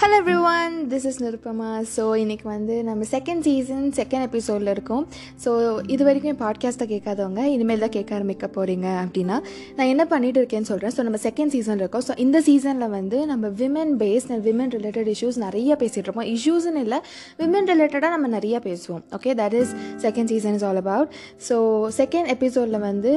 Hello 0.00 0.18
everyone 0.50 0.74
this 0.90 1.06
is 1.08 1.18
Nirupama 1.22 1.70
so 1.94 2.02
இன்றைக்கி 2.20 2.46
வந்து 2.50 2.74
நம்ம 2.86 3.06
செகண்ட் 3.12 3.42
சீசன் 3.46 3.88
செகண்ட் 3.98 4.24
எபிசோடில் 4.26 4.70
இருக்கோம். 4.74 5.02
ஸோ 5.44 5.50
இது 5.94 6.02
வரைக்கும் 6.06 6.30
என் 6.32 6.38
பாட்காஸ்ட்டை 6.42 6.86
கேட்காதவங்க 6.92 7.42
இனிமேல் 7.54 7.82
தான் 7.84 7.92
கேட்க 7.96 8.14
ஆரம்பிக்க 8.18 8.48
போகிறீங்க 8.54 8.86
அப்படின்னா 9.02 9.36
நான் 9.76 9.90
என்ன 9.92 10.04
பண்ணிட்டு 10.12 10.40
இருக்கேன்னு 10.42 10.68
சொல்கிறேன் 10.70 10.94
ஸோ 10.96 11.02
நம்ம 11.06 11.18
செகண்ட் 11.26 11.52
சீசன் 11.54 11.80
இருக்கோம். 11.82 12.04
ஸோ 12.08 12.14
இந்த 12.24 12.40
சீசனில் 12.48 12.94
வந்து 12.96 13.18
நம்ம 13.32 13.48
women 13.60 13.92
based 14.02 14.32
women 14.48 14.72
related 14.76 15.10
issues 15.14 15.40
நிறைய 15.46 15.76
பேசிகிட்டு 15.82 16.08
இருக்கோம். 16.08 16.30
இஷ்யூஸ்னு 16.36 16.84
இல்லை 16.84 17.00
விமன் 17.42 17.68
ரிலேட்டடாக 17.72 18.12
நம்ம 18.16 18.30
நிறைய 18.36 18.58
பேசுவோம். 18.68 19.02
Okay 19.18 19.34
that 19.42 19.56
is 19.62 19.74
second 20.06 20.32
season 20.34 20.56
is 20.60 20.64
all 20.70 20.80
about 20.84 21.12
so 21.48 21.58
second 22.00 22.30
எபிசோடில் 22.36 22.80
வந்து 22.88 23.12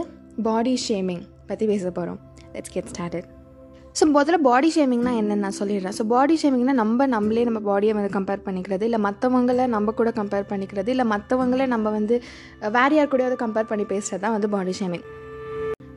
பாடி 0.50 0.75
ஷேமிங் 0.88 1.23
பற்றி 1.52 1.68
பேச 1.73 1.86
போகிறோம் 2.00 2.20
லெட்ஸ் 2.57 2.75
கெட் 2.75 2.91
ஸ்டார்டட் 2.95 3.32
ஸோ 3.95 4.03
முதல்ல 4.15 4.38
பாடி 4.47 4.70
ஷேமிங்னா 4.75 5.11
என்னென்ன 5.20 5.41
நான் 5.45 5.57
சொல்லிடுறேன். 5.59 5.95
ஸோ 5.97 6.03
பாடி 6.13 6.35
ஷேமிங்னா 6.41 6.73
நம்ம 6.73 7.07
நம்மளே 7.07 7.43
நம்ம 7.43 7.59
பாடியை 7.70 7.93
வந்து 7.97 8.13
கம்பேர் 8.15 8.45
பண்ணிக்கிறது 8.47 8.85
இல்லை 8.89 8.99
மற்றவங்கள 9.07 9.67
நம்ம 9.67 9.93
கூட 9.99 10.11
கம்பேர் 10.21 10.49
பண்ணிக்கிறது 10.51 10.91
இல்லை 10.95 11.05
மற்றவங்கள 11.13 11.67
நம்ம 11.67 11.91
வந்து 11.91 12.15
வேறு 12.77 12.93
வேற 12.93 12.95
யார் 12.95 13.11
கூடயாவது 13.11 13.37
கம்பேர் 13.43 13.70
பண்ணி 13.70 13.85
பேசுகிறது 13.91 14.23
தான் 14.23 14.34
வந்து 14.35 14.49
பாடி 14.49 14.73
ஷேமிங் 14.79 15.05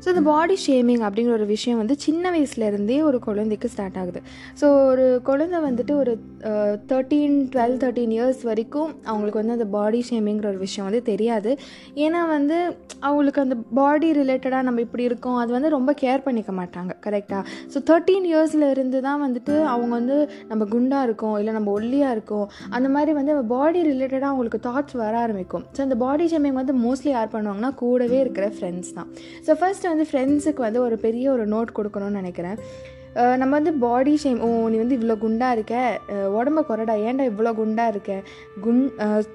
ஸோ 0.07 0.11
இந்த 0.15 0.23
பாடி 0.29 0.57
ஷேமிங் 0.65 1.01
அப்படிங்கிற 1.07 1.33
ஒரு 1.37 1.47
விஷயம் 1.53 1.79
வந்து 1.81 1.95
சின்ன 2.05 2.31
வயசுலேருந்தே 2.35 2.97
ஒரு 3.07 3.19
குழந்தைக்கு 3.25 3.69
ஸ்டார்ட் 3.73 3.97
ஆகுது. 4.01 4.21
ஸோ 4.61 4.67
ஒரு 4.91 5.05
குழந்தை 5.29 5.59
வந்துட்டு 5.65 5.93
ஒரு 6.03 6.13
தேர்ட்டீன் 6.91 7.35
டுவெல் 7.55 7.75
தேர்ட்டீன் 7.83 8.13
இயர்ஸ் 8.17 8.43
வரைக்கும் 8.49 8.91
அவங்களுக்கு 9.11 9.41
வந்து 9.41 9.55
அந்த 9.57 9.67
பாடி 9.73 10.01
ஷேமிங்கிற 10.11 10.47
ஒரு 10.53 10.61
விஷயம் 10.67 10.87
வந்து 10.89 11.01
தெரியாது. 11.09 11.51
ஏன்னா 12.05 12.21
வந்து 12.35 12.59
அவங்களுக்கு 13.07 13.41
அந்த 13.45 13.57
பாடி 13.79 14.11
ரிலேட்டடாக 14.21 14.67
நம்ம 14.69 14.85
இப்படி 14.87 15.05
இருக்கோம் 15.11 15.41
அது 15.41 15.51
வந்து 15.57 15.73
ரொம்ப 15.77 15.95
கேர் 16.03 16.25
பண்ணிக்க 16.27 16.55
மாட்டாங்க 16.61 16.95
கரெக்டாக 17.07 17.43
ஸோ 17.73 17.83
தேர்ட்டீன் 17.91 18.29
இயர்ஸில் 18.31 18.67
இருந்து 18.77 19.01
தான் 19.09 19.21
வந்துட்டு 19.27 19.57
அவங்க 19.73 19.91
வந்து 19.99 20.19
நம்ம 20.53 20.63
குண்டாக 20.77 21.09
இருக்கோம் 21.11 21.37
இல்லை 21.41 21.55
நம்ம 21.59 21.75
ஒல்லியாக 21.81 22.17
இருக்கோம் 22.19 22.47
அந்த 22.77 22.91
மாதிரி 22.99 23.15
வந்து 23.21 23.37
பாடி 23.57 23.83
ரிலேட்டடாக 23.91 24.31
அவங்களுக்கு 24.33 24.63
தாட்ஸ் 24.69 24.99
வர 25.03 25.17
ஆரம்பிக்கும். 25.25 25.67
ஸோ 25.75 25.83
அந்த 25.89 25.99
பாடி 26.07 26.31
ஷேமிங் 26.35 26.59
வந்து 26.63 26.77
மோஸ்ட்லி 26.87 27.13
யார் 27.17 27.35
பண்ணுவாங்கன்னா 27.37 27.73
கூடவே 27.85 28.21
இருக்கிற 28.25 28.49
ஃப்ரெண்ட்ஸ் 28.57 28.95
தான். 29.01 29.11
ஸோ 29.49 29.53
ஃபர்ஸ்ட் 29.61 29.85
வந்து 29.87 29.95
வந்து 29.97 30.11
ஃப்ரெண்ட்ஸுக்கு 30.11 30.69
வந்து 30.69 30.83
ஒரு 30.89 30.99
பெரிய 31.07 31.33
ஒரு 31.37 31.47
நோட் 31.57 31.79
கொடுக்கணும்னு 31.81 32.21
நினைக்கிறேன். 32.23 32.59
நம்ம 33.41 33.53
வந்து 33.57 33.73
பாடி 33.85 34.15
ஷேம் 34.23 34.41
ஓ 34.47 34.49
நீ 34.73 34.77
வந்து 34.81 34.97
இவ்வளோ 34.97 35.15
குண்டாக 35.23 35.55
இருக்க? 35.57 35.75
உடம்ப 36.39 36.63
குறடா 36.71 36.95
ஏன்டா 37.07 37.25
இவ்வளோ 37.31 37.51
குண்டாக 37.61 37.93
இருக்க? 37.93 38.15
குண் 38.65 38.83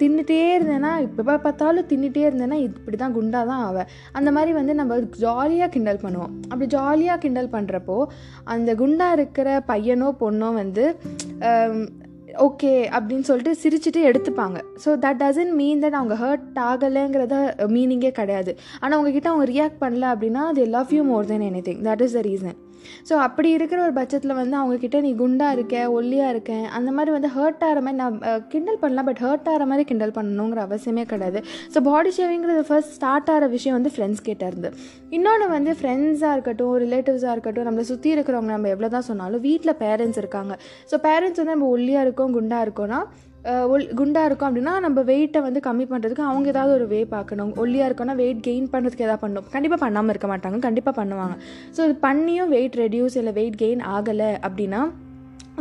தின்னுட்டே 0.01 0.37
இருந்தேன்னா 0.57 0.91
இப்போ 1.05 1.37
பார்த்தாலும் 1.45 1.87
தின்னுட்டே 1.91 2.25
இருந்தேன்னா 2.27 2.57
இப்படி 2.67 2.97
தான் 3.03 3.15
குண்டாக 3.15 3.49
தான் 3.51 3.63
ஆவேன் 3.69 3.89
அந்த 4.19 4.31
மாதிரி 4.35 4.51
வந்து 4.59 4.75
நம்ம 4.81 4.99
ஜாலியாக 5.23 5.69
கிண்டல் 5.75 6.03
பண்ணுவோம். 6.03 6.35
அப்படி 6.51 6.67
ஜாலியாக 6.75 7.21
கிண்டல் 7.23 7.51
பண்ணுறப்போ 7.55 7.97
அந்த 8.55 8.75
குண்டாக 8.83 9.17
இருக்கிற 9.19 9.57
பையனோ 9.71 10.11
பொண்ணோ 10.21 10.51
வந்து 10.61 10.85
ஓகே 12.47 12.71
அப்படின்னு 12.97 13.27
சொல்லிட்டு 13.29 13.53
சிரிச்சுட்டு 13.63 14.01
எடுத்துப்பாங்க. 14.09 14.57
So 14.85 14.89
that 15.05 15.19
doesn't 15.23 15.53
mean 15.53 15.81
that 15.83 15.97
அவங்க 15.99 16.15
ஹர்ட் 16.23 16.59
ஆகலைங்கிறத 16.71 17.35
மீனிங்கே 17.75 18.11
கிடையாது. 18.11 18.57
ஆனால் 18.79 18.95
அவங்கக்கிட்ட 18.97 19.31
அவங்க 19.33 19.47
ரியாக்ட் 19.51 19.81
பண்ணல 19.83 20.05
அப்படின்னா 20.13 20.43
அது 20.51 20.65
love 20.65 20.93
you 20.93 21.03
more 21.03 21.25
than 21.25 21.41
anything 21.67 21.81
that 21.89 22.01
is 22.01 22.11
the 22.11 22.21
reason 22.21 22.57
so 23.09 23.13
அப்படி 23.25 23.49
இருக்கிற 23.57 23.79
ஒரு 23.87 23.93
பட்சத்தில் 23.99 24.33
வந்து 24.39 24.55
அவங்கக்கிட்ட 24.59 24.99
நீ 25.05 25.11
குண்டாக 25.21 25.55
இருக்க 25.57 25.75
ஒல்லியாக 25.97 26.33
இருக்கேன் 26.33 26.65
அந்த 26.77 26.89
மாதிரி 26.97 27.11
வந்து 27.17 27.29
ஹர்ட் 27.37 27.63
ஆகிற 27.67 27.81
மாதிரி 27.85 27.99
நான் 28.01 28.17
கிண்டல் 28.53 28.79
பண்ணலாம் 28.83 29.07
பட் 29.09 29.21
ஹர்ட் 29.25 29.49
ஆகிற 29.53 29.65
மாதிரி 29.71 29.85
கிண்டல் 29.91 30.15
பண்ணணுங்கிற 30.17 30.61
அவசியமே 30.67 31.05
கிடையாது. 31.13 31.41
ஸோ 31.73 31.81
பாடி 31.89 32.11
ஷேவிங்கிறது 32.17 32.63
ஃபர்ஸ்ட் 32.69 32.93
ஸ்டார்ட் 32.97 33.31
ஆகிற 33.35 33.49
விஷயம் 33.55 33.77
வந்து 33.79 33.93
ஃப்ரெண்ட்ஸ் 33.95 34.23
கிட்டே 34.27 34.47
இருந்து. 34.51 34.71
இன்னொன்று 35.17 35.47
வந்து 35.57 35.73
ஃப்ரெண்ட்ஸாக 35.79 36.35
இருக்கட்டும் 36.37 36.75
ரிலேட்டிவ்ஸாக 36.85 37.35
இருக்கட்டும் 37.35 37.67
நம்மளை 37.69 37.85
சுற்றி 37.91 38.11
இருக்கிறவங்க 38.15 38.53
நம்ம 38.57 38.71
எவ்வளோ 38.75 38.91
தான் 38.97 39.07
சொன்னாலும் 39.09 39.43
வீட்டில் 39.49 39.79
பேரண்ட்ஸ் 39.83 40.21
இருக்காங்க. 40.23 40.55
ஸோ 40.91 40.97
பேரண்ட்ஸ் 41.07 41.41
வந்து 41.41 41.55
நம்ம 41.55 41.69
ஒல்லியாக 41.77 42.07
இருக்கோம் 42.07 42.33
குண்டாக 42.39 42.67
இருக்கோம்னா 42.67 43.01
ஒல் 43.73 43.85
குண்டாக 43.99 44.27
இருக்கும் 44.29 44.47
அப்படின்னா 44.49 44.73
நம்ம 44.85 44.99
வெயிட்டை 45.11 45.39
வந்து 45.45 45.59
கம்மி 45.67 45.85
பண்ணுறதுக்கு 45.91 46.23
அவங்க 46.31 46.47
ஏதாவது 46.53 46.73
ஒரு 46.77 46.85
வே 46.91 46.99
பார்க்கணும். 47.13 47.51
ஒல்லியாக 47.61 47.87
இருக்கோன்னா 47.89 48.15
வெயிட் 48.23 48.41
கெயின் 48.47 48.67
பண்ணுறதுக்கு 48.73 49.05
எதாவது 49.07 49.23
பண்ணணும் 49.23 49.47
கண்டிப்பாக 49.55 49.81
பண்ணாமல் 49.85 50.13
இருக்க 50.13 50.27
மாட்டாங்க. 50.33 50.59
கண்டிப்பாக 50.67 50.95
பண்ணுவாங்க. 50.99 51.35
ஸோ 51.75 51.79
இது 51.87 51.95
பண்ணியும் 52.07 52.51
வெயிட் 52.55 52.77
ரெடியூஸ் 52.83 53.17
இல்லை 53.21 53.33
வெயிட் 53.39 53.57
கெயின் 53.63 53.81
ஆகலை 53.95 54.31
அப்படின்னா 54.47 54.81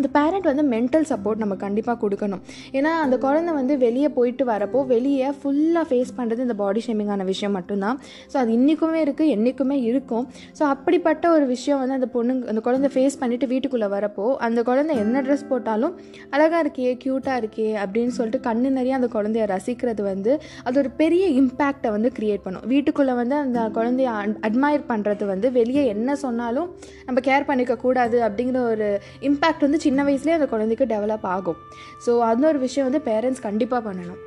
அந்த 0.00 0.11
பேரண்ட் 0.19 0.49
வந்து 0.50 0.66
மென்டல் 0.75 1.06
சப்போர்ட் 1.12 1.43
நம்ம 1.44 1.59
கண்டிப்பாக 1.65 1.97
கொடுக்கணும். 2.05 2.43
ஏன்னா 2.78 2.93
அந்த 3.05 3.16
குழந்தை 3.27 3.55
வந்து 3.61 3.75
வெளியே 3.87 4.11
போயிட்டு 4.19 4.44
வரப்போ 4.53 4.78
வெளியே 4.94 5.31
ஃபுல்லாக 5.41 5.84
ஃபேஸ் 5.91 6.12
பண்ணுறது 6.19 6.44
இந்த 6.47 6.56
பாடி 6.62 6.81
ஷேமிங்கான 6.87 7.25
விஷயம் 7.33 7.56
மட்டும்தான். 7.59 7.97
ஸோ 8.33 8.37
அது 8.43 8.50
இன்றைக்குமே 8.59 9.00
இருக்குது 9.06 9.33
என்றைக்குமே 9.37 9.77
இருக்கும். 9.89 10.25
ஸோ 10.59 10.62
அப்படிப்பட்ட 10.75 11.25
ஒரு 11.37 11.44
விஷயம் 11.55 11.81
வந்து 11.83 11.97
அந்த 11.99 12.09
பொண்ணுங்க 12.15 12.49
அந்த 12.53 12.60
குழந்தை 12.66 12.89
ஃபேஸ் 12.94 13.19
பண்ணிவிட்டு 13.22 13.49
வீட்டுக்குள்ளே 13.53 13.89
வரப்போ 13.94 14.27
அந்த 14.47 14.60
குழந்தை 14.69 14.94
என்ன 15.05 15.22
ட்ரெஸ் 15.27 15.44
போட்டாலும் 15.50 15.94
அழகாக 16.37 16.62
இருக்கே 16.65 16.93
க்யூட்டாக 17.03 17.41
இருக்கே 17.43 17.69
அப்படின்னு 17.83 18.15
சொல்லிட்டு 18.19 18.41
கண்ணு 18.47 18.71
நிறைய 18.78 18.94
அந்த 18.99 19.09
குழந்தைய 19.16 19.44
ரசிக்கிறது 19.55 20.05
வந்து 20.10 20.33
அது 20.66 20.78
ஒரு 20.83 20.93
பெரிய 21.00 21.25
இம்பேக்டை 21.41 21.91
வந்து 21.97 22.10
க்ரியேட் 22.19 22.44
பண்ணும். 22.47 22.65
வீட்டுக்குள்ளே 22.72 23.15
வந்து 23.21 23.37
அந்த 23.44 23.60
குழந்தைய 23.78 24.10
அட்மையர் 24.49 24.87
பண்ணுறது 24.93 25.27
வந்து 25.33 25.50
வெளியே 25.59 25.84
என்ன 25.94 26.16
சொன்னாலும் 26.25 26.69
நம்ம 27.09 27.19
கேர் 27.28 27.49
பண்ணிக்க 27.50 27.78
கூடாது 27.84 28.19
அப்படிங்கிற 28.27 28.60
ஒரு 28.72 28.89
இம்பேக்ட் 29.31 29.66
வந்து 29.66 29.81
சின்ன 29.91 30.09
வயசுலேயே 30.09 30.39
அந்த 30.41 30.49
குழந்தைக்கு 30.55 30.93
டெவலப் 30.97 31.28
ஆகும். 31.37 31.61
ஸோ 32.06 32.11
அந்த 32.33 32.45
ஒரு 32.55 32.61
விஷயம் 32.67 32.91
வந்து 32.91 33.06
பேரண்ட்ஸ் 33.12 33.47
கண்டிப்பாக 33.47 33.83
பண்ணணும். 33.87 34.21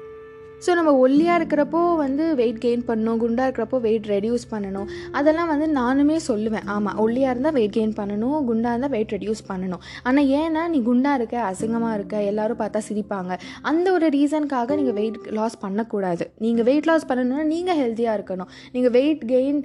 ஸோ 0.66 0.72
நம்ம 0.80 0.92
ஒல்லியாக 1.04 1.38
இருக்கிறப்போ 1.40 1.80
வந்து 2.02 2.26
வெயிட் 2.40 2.60
கெயின் 2.66 2.84
பண்ணணும் 2.90 3.18
குண்டாக 3.24 3.48
இருக்கிறப்போ 3.48 3.78
வெயிட் 3.86 4.06
ரெடியூஸ் 4.12 4.46
பண்ணணும். 4.52 4.88
அதெல்லாம் 5.20 5.50
வந்து 5.52 5.68
நானுமே 5.80 6.18
சொல்லுவேன். 6.28 6.68
ஆமாம் 6.76 7.00
ஒல்லியாக 7.06 7.34
இருந்தால் 7.34 7.56
வெயிட் 7.58 7.76
கெயின் 7.78 7.96
பண்ணணும் 8.00 8.38
குண்டாக 8.50 8.74
இருந்தால் 8.74 8.94
வெயிட் 8.96 9.14
ரெடியூஸ் 9.16 9.44
பண்ணணும். 9.50 9.82
ஆனால் 10.10 10.30
ஏன்னா 10.40 10.64
நீ 10.74 10.80
குண்டாக 10.90 11.20
இருக்க 11.20 11.38
அசிங்கமாக 11.50 11.98
இருக்க 11.98 12.22
எல்லோரும் 12.32 12.62
பார்த்தா 12.64 12.82
சிரிப்பாங்க. 12.90 13.36
அந்த 13.72 13.88
ஒரு 13.98 14.10
ரீசனுக்காக 14.18 14.78
நீங்கள் 14.82 14.98
வெயிட் 15.02 15.20
லாஸ் 15.40 15.62
பண்ணக்கூடாது. 15.66 16.28
நீங்கள் 16.46 16.68
வெயிட் 16.70 16.90
லாஸ் 16.92 17.10
பண்ணணும்னா 17.12 17.48
நீங்கள் 17.54 17.80
ஹெல்த்தியாக 17.84 18.20
இருக்கணும். 18.20 18.52
நீங்கள் 18.76 18.96
வெயிட் 19.00 19.26
கெயின் 19.34 19.62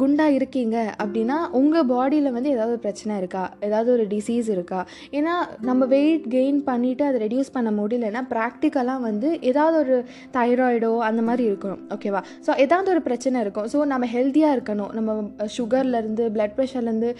குண்டாக 0.00 0.36
இருக்கீங்க 0.38 0.76
அப்படின்னா 1.02 1.36
உங்கள் 1.60 1.86
பாடியில் 1.92 2.34
வந்து 2.36 2.52
ஏதாவது 2.54 2.74
ஒரு 2.76 2.82
பிரச்சனை 2.86 3.12
இருக்கா? 3.22 3.44
ஏதாவது 3.66 3.90
ஒரு 3.96 4.04
டிசீஸ் 4.14 4.48
இருக்கா? 4.54 4.80
ஏன்னா 5.18 5.34
நம்ம 5.68 5.86
வெயிட் 5.94 6.26
கெயின் 6.36 6.60
பண்ணிவிட்டு 6.70 7.06
அதை 7.08 7.20
ரெடியூஸ் 7.24 7.54
பண்ண 7.56 7.72
முடியலன்னா 7.80 8.22
ப்ராக்டிக்கலாக 8.34 9.06
வந்து 9.08 9.30
ஏதாவது 9.50 9.78
ஒரு 9.84 9.98
தைராய்டோ 10.38 10.92
அந்த 11.08 11.22
மாதிரி 11.28 11.44
இருக்கணும். 11.50 11.82
ஓகேவா 11.96 12.22
ஸோ 12.46 12.50
ஏதாவது 12.66 12.90
ஒரு 12.94 13.02
பிரச்சனை 13.08 13.36
இருக்கும். 13.46 13.68
ஸோ 13.74 13.80
நம்ம 13.94 14.08
ஹெல்த்தியாக 14.16 14.56
இருக்கணும். 14.58 14.92
நம்ம 14.98 15.16
சுகர்லேருந்து 15.58 16.26
blood 16.36 16.56
ப்ரெஷர்லேருந்து 16.58 17.12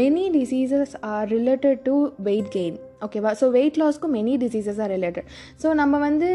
many 0.00 0.24
diseases 0.38 0.96
are 1.12 1.28
related 1.36 1.82
to 1.90 1.96
weight 2.30 2.50
gain 2.56 2.78
ஓகேவா 3.06 3.30
so 3.40 3.46
weight 3.58 3.78
லாஸ்க்கும் 3.82 4.12
many 4.16 4.34
diseases 4.42 4.80
are 4.84 4.92
related 4.96 5.28
so 5.62 5.68
நம்ம 5.80 5.98
வந்து 6.08 6.28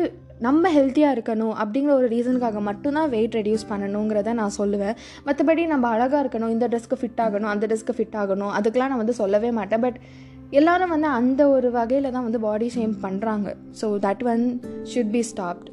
நம்ம 0.46 0.70
ஹெல்த்தியாக 0.76 1.16
இருக்கணும் 1.16 1.54
அப்படிங்கிற 1.62 1.92
ஒரு 2.00 2.08
ரீசனுக்காக 2.14 2.62
மட்டும்தான் 2.70 3.10
வெயிட் 3.14 3.38
ரெடியூஸ் 3.40 3.70
பண்ணணுங்கிறத 3.72 4.34
நான் 4.42 4.58
சொல்லுவேன். 4.58 4.96
மற்றபடி 5.28 5.66
நம்ம 5.74 5.88
அழகாக 5.96 6.22
இருக்கணும் 6.24 6.54
இந்த 6.56 6.68
ட்ரெஸ்க்கு 6.74 7.00
ஃபிட் 7.02 7.22
ஆகணும் 7.26 7.52
அந்த 7.54 7.68
ட்ரெஸ்க்கு 7.72 7.98
ஃபிட் 8.00 8.18
ஆகணும் 8.24 8.54
அதுக்கெலாம் 8.60 8.92
நான் 8.94 9.04
வந்து 9.04 9.20
சொல்லவே 9.22 9.52
மாட்டேன். 9.60 9.84
பட் 9.86 10.00
எல்லாரும் 10.60 10.94
வந்து 10.96 11.10
அந்த 11.20 11.42
ஒரு 11.56 11.72
வகையில் 11.72 12.14
தான் 12.16 12.28
வந்து 12.28 12.40
பாடி 12.48 12.70
ஷேம் 12.76 12.94
பண்ணுறாங்க 13.06 13.56
so 13.82 13.90
that 14.06 14.24
one 14.34 14.46
should 14.94 15.12
be 15.16 15.24
stopped 15.32 15.68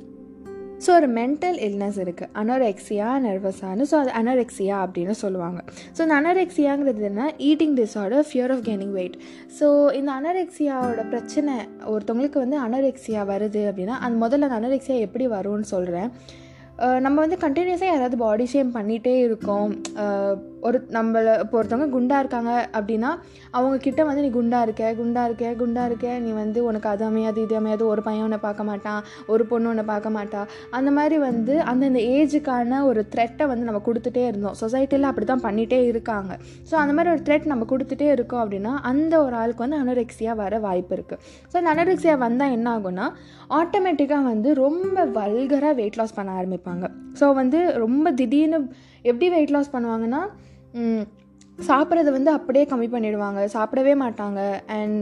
so 0.84 0.90
ஒரு 0.98 1.08
மென்டல் 1.18 1.58
இல்னஸ் 1.66 1.98
இருக்குது 2.04 2.30
அனோரெக்சியா 2.40 3.08
நர்வஸானு 3.26 3.84
ஸோ 3.90 3.96
அது 4.02 4.12
அனரெக்சியா 4.20 4.76
அப்படின்னு 4.84 5.14
சொல்லுவாங்க. 5.22 5.58
ஸோ 5.96 6.00
இந்த 6.06 6.14
அனரெக்சியாங்கிறது 6.20 7.08
என்ன 7.10 7.26
eating 7.50 7.76
disorder 7.80 8.24
fear 8.30 8.52
of 8.54 8.64
gaining 8.68 8.94
weight 8.98 9.18
so 9.58 9.68
இந்த 9.98 10.12
அனரெக்சியாவோட 10.20 11.04
பிரச்சனை 11.12 11.54
ஒருத்தவங்களுக்கு 11.92 12.40
வந்து 12.44 12.58
அனரெக்சியா 12.66 13.22
வருது 13.32 13.62
அப்படின்னா 13.72 13.98
அந்த 14.06 14.16
முதல்ல 14.24 14.48
அந்த 14.48 14.58
அனரெக்சியா 14.60 14.98
எப்படி 15.08 15.26
வரும்னு 15.36 15.72
சொல்கிறேன் 15.74 16.10
நம்ம 17.06 17.16
வந்து 17.24 17.36
கண்டினியூஸாக 17.42 17.90
யாராவது 17.92 18.16
பாடி 18.22 18.46
ஷேம் 18.52 18.70
பண்ணிகிட்டே 18.76 19.12
இருக்கோம். 19.26 19.72
ஒரு 20.68 20.78
நம்மளை 20.96 21.32
இப்போ 21.42 21.56
ஒருத்தவங்க 21.60 21.88
குண்டாக 21.94 22.22
இருக்காங்க 22.22 22.52
அப்படின்னா 22.78 23.10
அவங்கக்கிட்ட 23.58 24.02
வந்து 24.08 24.22
நீ 24.26 24.30
குண்டாக 24.38 24.66
இருக்க 24.66 24.92
குண்டாக 25.00 25.28
இருக்க 25.28 25.52
குண்டாக 25.62 25.88
இருக்க 25.90 26.06
நீ 26.24 26.30
வந்து 26.42 26.58
உனக்கு 26.68 26.88
அது 26.92 27.04
அமையாது 27.08 27.38
இது 27.46 27.54
அமையாது 27.60 27.84
ஒரு 27.92 28.02
பையன் 28.06 28.24
உன்னை 28.26 28.40
பார்க்க 28.46 28.68
மாட்டான் 28.70 29.00
ஒரு 29.32 29.44
பொண்ணு 29.50 29.70
உன்னை 29.72 29.84
பார்க்க 29.92 30.16
மாட்டா. 30.16 30.40
அந்த 30.78 30.90
மாதிரி 30.98 31.16
வந்து 31.26 31.54
அந்தந்த 31.70 32.00
ஏஜுக்கான 32.16 32.80
ஒரு 32.90 33.02
த்ரெட்டை 33.12 33.46
வந்து 33.52 33.68
நம்ம 33.68 33.82
கொடுத்துட்டே 33.88 34.24
இருந்தோம். 34.30 34.56
சொசைட்டியில் 34.62 35.08
அப்படி 35.10 35.28
தான் 35.32 35.44
பண்ணிகிட்டே 35.46 35.80
இருக்காங்க. 35.90 36.32
ஸோ 36.70 36.74
அந்த 36.82 36.94
மாதிரி 36.96 37.12
ஒரு 37.14 37.22
த்ரெட் 37.28 37.50
நம்ம 37.52 37.66
கொடுத்துட்டே 37.72 38.08
இருக்கோம் 38.16 38.42
அப்படின்னா 38.44 38.72
அந்த 38.92 39.14
ஒரு 39.26 39.36
ஆளுக்கு 39.42 39.64
வந்து 39.66 39.80
அனரெக்சியா 39.82 40.34
வர 40.42 40.58
வாய்ப்பு 40.66 40.94
இருக்குது 40.98 41.20
ஸோ 41.50 41.56
அந்த 41.60 41.70
அனரெக்சியா 41.74 42.16
வந்தால் 42.26 42.54
என்ன 42.56 42.70
ஆகும்னா 42.76 43.08
ஆட்டோமேட்டிக்காக 43.60 44.24
வந்து 44.32 44.50
ரொம்ப 44.64 45.04
வல்கராக 45.18 45.74
வெயிட் 45.80 46.00
லாஸ் 46.00 46.16
பண்ண 46.18 46.32
ஆரம்பிப்பாங்க. 46.40 46.84
ஸோ 47.20 47.26
வந்து 47.40 47.58
ரொம்ப 47.84 48.06
திடீர்னு 48.20 48.58
எப்படி 49.10 49.26
வெயிட் 49.36 49.54
லாஸ் 49.54 49.74
பண்ணுவாங்கன்னா 49.74 50.22
சாப்பிட்றத 51.68 52.10
வந்து 52.14 52.30
அப்படியே 52.36 52.64
கம்மி 52.70 52.86
பண்ணிடுவாங்க. 52.92 53.40
சாப்பிடவே 53.54 53.92
மாட்டாங்க. 54.00 54.40
அண்ட் 54.76 55.00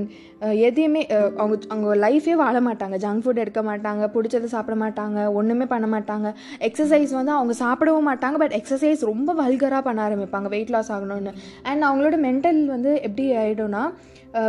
எதையுமே 0.69 1.03
அவங்க 1.43 1.55
அவங்க 1.73 1.95
லைஃபே 2.05 2.35
வாழ 2.43 2.57
மாட்டாங்க. 2.67 2.97
ஜங்க் 3.05 3.23
ஃபுட் 3.25 3.43
எடுக்க 3.45 3.61
மாட்டாங்க 3.69 4.07
பிடிச்சதை 4.17 4.49
சாப்பிட 4.55 4.77
மாட்டாங்க 4.85 5.19
ஒன்றுமே 5.39 5.67
பண்ண 5.73 5.87
மாட்டாங்க. 5.95 6.31
எக்ஸசைஸ் 6.69 7.13
வந்து 7.19 7.33
அவங்க 7.39 7.55
சாப்பிடவும் 7.65 8.09
மாட்டாங்க 8.11 8.39
பட் 8.45 8.57
எக்ஸசைஸ் 8.61 9.09
ரொம்ப 9.13 9.35
வல்கராக 9.43 9.83
பண்ண 9.89 10.01
ஆரம்பிப்பாங்க 10.09 10.51
வெயிட் 10.57 10.75
லாஸ் 10.77 10.93
ஆகணும்னு. 10.97 11.33
அண்ட் 11.71 11.85
அவங்களோட 11.89 12.19
மென்டல் 12.29 12.61
வந்து 12.75 12.93
எப்படி 13.09 13.27
ஆகிடும்னா 13.45 13.85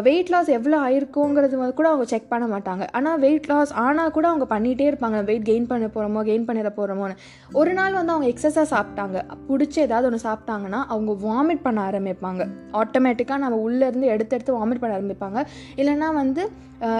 வெயிட் 0.07 0.31
லாஸ் 0.33 0.50
எவ்வளோ 0.57 0.77
ஆயிருக்கோங்கிறது 0.88 1.56
வந்து 1.62 1.75
கூட 1.80 1.88
அவங்க 1.91 2.06
செக் 2.12 2.30
பண்ண 2.33 2.45
மாட்டாங்க. 2.53 2.83
ஆனால் 2.97 3.19
வெயிட் 3.25 3.47
லாஸ் 3.51 3.74
ஆனால் 3.85 4.13
கூட 4.18 4.25
அவங்க 4.31 4.47
பண்ணிகிட்டே 4.53 4.88
இருப்பாங்க. 4.91 5.19
வெயிட் 5.30 5.47
கெயின் 5.51 5.69
பண்ண 5.71 5.88
போகிறோமோ 5.95 6.24
கெயின் 6.30 6.47
பண்ணிட 6.50 6.71
போகிறோமோன்னு 6.80 7.18
ஒரு 7.62 7.74
நாள் 7.80 7.97
வந்து 8.00 8.13
அவங்க 8.15 8.30
எக்ஸஸாக 8.33 8.68
சாப்பிட்டாங்க. 8.75 9.19
பிடிச்ச 9.50 9.77
ஏதாவது 9.88 10.09
ஒன்று 10.09 10.25
சாப்பிட்டாங்கன்னா 10.27 10.81
அவங்க 10.95 11.13
வாமிட் 11.27 11.65
பண்ண 11.68 11.81
ஆரம்பிப்பாங்க. 11.89 12.45
ஆட்டோமேட்டிக்காக 12.81 13.44
நம்ம 13.45 13.59
உள்ளேருந்து 13.69 14.12
எடுத்து 14.15 14.38
எடுத்து 14.38 14.59
வாமிட் 14.59 14.83
பண்ண 14.83 15.00
ஆரம்பிப்பாங்க. 15.00 15.41
இல்லைன்னா 15.81 16.12
வந்து 16.21 16.44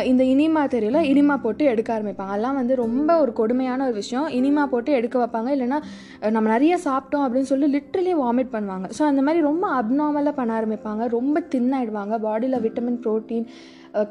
இந்த 0.10 0.24
இனிமா 0.34 0.62
தெரியல 0.74 1.00
இனிமா 1.12 1.36
போட்டு 1.46 1.64
எடுக்க 1.72 1.90
ஆரம்பிப்பாங்க. 1.96 2.34
அதெல்லாம் 2.34 2.58
வந்து 2.60 2.74
ரொம்ப 2.82 3.10
ஒரு 3.24 3.32
கொடுமையான 3.40 3.86
ஒரு 3.88 3.96
விஷயம். 4.02 4.28
இனிமா 4.38 4.64
போட்டு 4.74 4.92
எடுக்க 5.00 5.16
வைப்பாங்க. 5.22 5.50
இல்லைன்னா 5.56 5.80
நம்ம 6.36 6.48
நிறைய 6.54 6.74
சாப்பிட்டோம் 6.86 7.24
அப்படின்னு 7.26 7.50
சொல்லி 7.52 7.68
லிட்ரலி 7.76 8.14
வாமிட் 8.22 8.54
பண்ணுவாங்க. 8.54 8.88
ஸோ 8.98 9.02
அந்த 9.10 9.22
மாதிரி 9.28 9.42
ரொம்ப 9.50 9.66
அப்நார்மலாக 9.80 10.34
பண்ண 10.40 10.54
ஆரம்பிப்பாங்க. 10.60 11.06
ரொம்ப 11.18 11.44
தின்னாயிடுவாங்க 11.56 12.18
பாடியில் 12.28 12.64
விட்டமின் 12.74 13.02
ப்ரோட்டீன் 13.06 13.48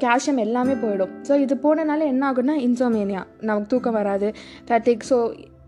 கால்சியம் 0.03 0.43
எல்லாமே 0.47 0.75
போயிடும். 0.83 1.15
ஸோ 1.27 1.33
இது 1.45 1.55
போனனால 1.63 2.05
என்ன 2.11 2.23
ஆகுன்னா 2.31 2.53
இன்சோமேனியா 2.67 3.23
நமக்கு 3.49 3.71
தூக்கம் 3.73 3.97
வராது 4.01 4.27
ஃபேட்டிக் 4.67 5.09
ஸோ 5.09 5.17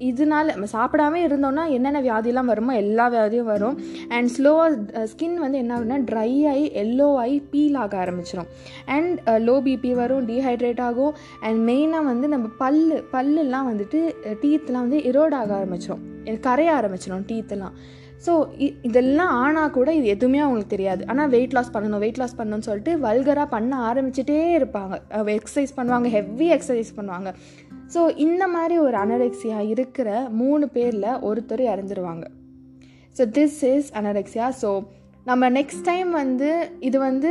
இதனால 0.08 0.54
நம்ம 0.54 0.68
சாப்பிடாம 0.74 1.20
இருந்தோம்னா 1.26 1.64
என்னென்ன 1.76 2.00
வியாதிலாம் 2.06 2.50
வருமோ 2.52 2.72
எல்லா 2.82 3.06
வியாதியும் 3.14 3.50
வரும். 3.52 3.76
அண்ட் 4.16 4.30
ஸ்லோவாக 4.36 5.04
ஸ்கின் 5.12 5.38
வந்து 5.44 5.58
என்ன 5.64 5.74
ஆகுனா 5.76 5.98
ட்ரை 6.10 6.32
ஆகி 6.52 6.66
எல்லோ 6.84 7.08
ஆகி 7.22 7.38
பீல் 7.52 7.78
ஆக 7.84 7.98
ஆரம்பிச்சிடும் 8.04 8.50
அண்ட் 8.96 9.14
லோ 9.48 9.56
uh, 9.56 9.62
பிபி 9.68 9.92
வரும் 10.02 10.26
டீஹைட்ரேட் 10.32 10.82
ஆகும். 10.88 11.14
அண்ட் 11.48 11.62
மெயினாக 11.70 12.10
வந்து 12.12 12.30
நம்ம 12.36 12.50
பல்லு 12.64 12.98
பல்லுலாம் 13.16 13.70
வந்துட்டு 13.72 14.02
uh, 14.30 14.36
டீத்லாம் 14.44 14.86
வந்து 14.88 15.02
இரோட் 15.12 15.38
ஆக 15.42 15.54
ஆரம்பிச்சிடும் 15.60 16.04
கரைய 16.48 16.72
ஆரம்பிச்சிடும் 16.80 17.26
டீத்தெல்லாம் 17.32 17.78
ஸோ 18.26 18.34
இதெல்லாம் 18.88 19.34
ஆனால் 19.44 19.74
கூட 19.78 19.90
இது 19.96 20.08
எதுவுமே 20.14 20.40
அவங்களுக்கு 20.44 20.74
தெரியாது. 20.76 21.02
ஆனால் 21.12 21.30
வெயிட் 21.36 21.56
லாஸ் 21.58 21.74
பண்ணணும் 21.76 22.04
வெயிட் 22.04 22.20
லாஸ் 22.22 22.38
பண்ணணும்னு 22.40 22.68
சொல்லிட்டு 22.70 22.94
வல்கராக 23.08 23.48
பண்ண 23.56 23.80
ஆரம்பிச்சிட்டே 23.90 24.40
இருப்பாங்க. 24.60 24.96
எக்ஸசைஸ் 25.40 25.76
பண்ணுவாங்க 25.80 26.10
ஹெவி 26.18 26.48
எக்ஸசைஸ் 26.58 26.92
பண்ணுவாங்க. 26.98 27.32
ஸோ 27.96 28.02
இந்த 28.26 28.44
மாதிரி 28.48 28.78
ஒரு 28.80 28.98
அனரெக்சியா 28.98 29.60
இருக்கிற 29.74 30.10
மூணு 30.42 30.68
பேரில் 30.70 31.12
ஒருத்தர் 31.30 31.64
இறந்துருவாங்க. 31.74 32.26
So 33.16 33.26
this 33.40 33.60
is 33.74 33.92
anorexia 34.02 34.48
so 34.62 34.72
நம்ம 35.26 35.50
நெக்ஸ்ட் 35.50 35.86
டைம் 35.86 36.10
வந்து 36.12 36.50
இது 36.80 37.00
வந்து 37.00 37.30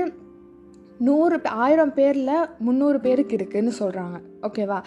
நூறு 1.01 1.37
ஆயிரம் 1.65 1.93
பேரில் 1.95 2.49
முந்நூறு 2.59 2.99
பேருக்கு 3.01 3.35
இருக்குதுன்னு 3.39 3.73
சொல்கிறாங்க 3.79 4.17
ஓகேவா 4.49 4.79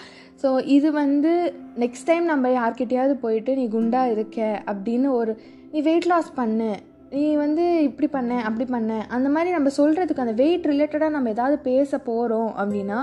ஸோ 0.42 0.50
இது 0.66 0.92
வந்து 0.92 1.32
நெக்ஸ்ட் 1.76 2.06
டைம் 2.06 2.26
நம்ம 2.26 2.50
யார்கிட்டயாவது 2.50 3.16
போயிட்டு 3.26 3.56
நீ 3.56 3.66
குண்டா 3.68 4.04
இருக்க 4.12 4.64
அப்படின்னு 4.66 5.10
ஒரு 5.12 5.34
நீ 5.72 5.80
வெயிட் 5.88 6.10
லாஸ் 6.12 6.30
பண்ணு. 6.42 6.70
நீ 7.14 7.24
வந்து 7.42 7.64
இப்படி 7.88 8.08
பண்ண 8.16 8.38
அப்படி 8.48 8.66
பண்ண. 8.74 8.94
அந்த 9.16 9.28
மாதிரி 9.36 9.50
நம்ம 9.56 9.70
சொல்கிறதுக்கு 9.78 10.24
அந்த 10.26 10.36
வெயிட் 10.42 10.68
ரிலேட்டடாக 10.72 11.16
நம்ம 11.16 11.32
ஏதாவது 11.36 11.58
பேச 11.70 12.00
போகிறோம் 12.10 12.52
அப்படின்னா 12.62 13.00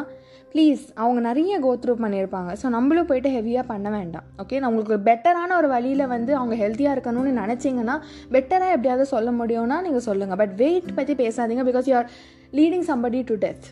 ப்ளீஸ் 0.52 0.82
அவங்க 1.02 1.20
நிறைய 1.28 1.52
கோத்ரூ 1.66 1.92
பண்ணியிருப்பாங்க. 2.02 2.50
ஸோ 2.60 2.66
நம்மளும் 2.74 3.08
போயிட்டு 3.10 3.30
ஹெவியாக 3.36 3.64
பண்ண 3.70 3.88
வேண்டாம். 3.96 4.26
ஓகே 4.42 4.58
நான் 4.60 4.70
உங்களுக்கு 4.72 4.98
பெட்டரான 5.08 5.56
ஒரு 5.60 5.68
வழியில் 5.74 6.04
வந்து 6.14 6.32
அவங்க 6.40 6.56
ஹெல்த்தியாக 6.62 6.96
இருக்கணும்னு 6.96 7.32
நினச்சிங்கன்னா 7.42 7.96
பெட்டராக 8.34 8.74
எப்படியாவது 8.76 9.06
சொல்ல 9.14 9.30
முடியும்னா 9.40 9.78
நீங்கள் 9.86 10.06
சொல்லுங்கள் 10.08 10.40
பட் 10.42 10.54
வெயிட் 10.62 10.90
பற்றி 10.98 11.16
பேசாதீங்க 11.22 11.64
because 11.70 11.88
you 11.92 11.96
are 12.00 12.10
leading 12.60 12.86
somebody 12.90 13.22
to 13.30 13.36
death 13.46 13.68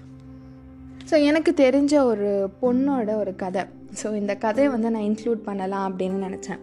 so 1.10 1.16
எனக்கு 1.28 1.52
தெரிஞ்ச 1.64 1.94
ஒரு 2.12 2.30
பொண்ணோட 2.62 3.10
ஒரு 3.22 3.34
கதை. 3.44 3.64
ஸோ 4.00 4.08
இந்த 4.22 4.34
கதையை 4.46 4.68
வந்து 4.74 4.90
நான் 4.94 5.08
இன்க்ளூட் 5.10 5.40
பண்ணலாம் 5.48 5.86
அப்படின்னு 5.88 6.18
நினச்சேன். 6.28 6.60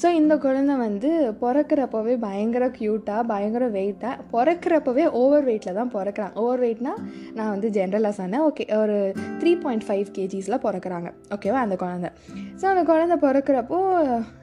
ஸோ 0.00 0.06
இந்த 0.18 0.34
குழந்தை 0.42 0.74
வந்து 0.82 1.08
பிறக்கிறப்பவே 1.40 2.14
பயங்கர 2.24 2.64
க்யூட்டாக 2.76 3.22
பயங்கர 3.30 3.64
வெயிட்டாக 3.74 4.14
பிறக்கிறப்பவே 4.34 5.04
ஓவர் 5.20 5.44
வெயிட்டில் 5.48 5.78
தான் 5.78 5.90
பிறக்கிறாங்க. 5.94 6.34
ஓவர் 6.42 6.62
வெயிட்னா 6.64 6.92
நான் 7.38 7.50
வந்து 7.54 7.68
ஜென்ரலாக 7.76 8.14
சொன்னேன். 8.20 8.44
ஓகே 8.48 8.64
ஒரு 8.82 8.96
த்ரீ 9.40 9.52
பாயிண்ட் 9.64 9.84
ஃபைவ் 9.88 10.08
கேஜிஸில் 10.18 10.58
பிறக்கிறாங்க. 10.66 11.10
ஓகேவா 11.36 11.58
அந்த 11.66 11.76
குழந்தை. 11.82 12.10
ஸோ 12.60 12.66
அந்த 12.72 12.84
குழந்தை 12.92 13.18
பிறக்கிறப்போ 13.26 13.80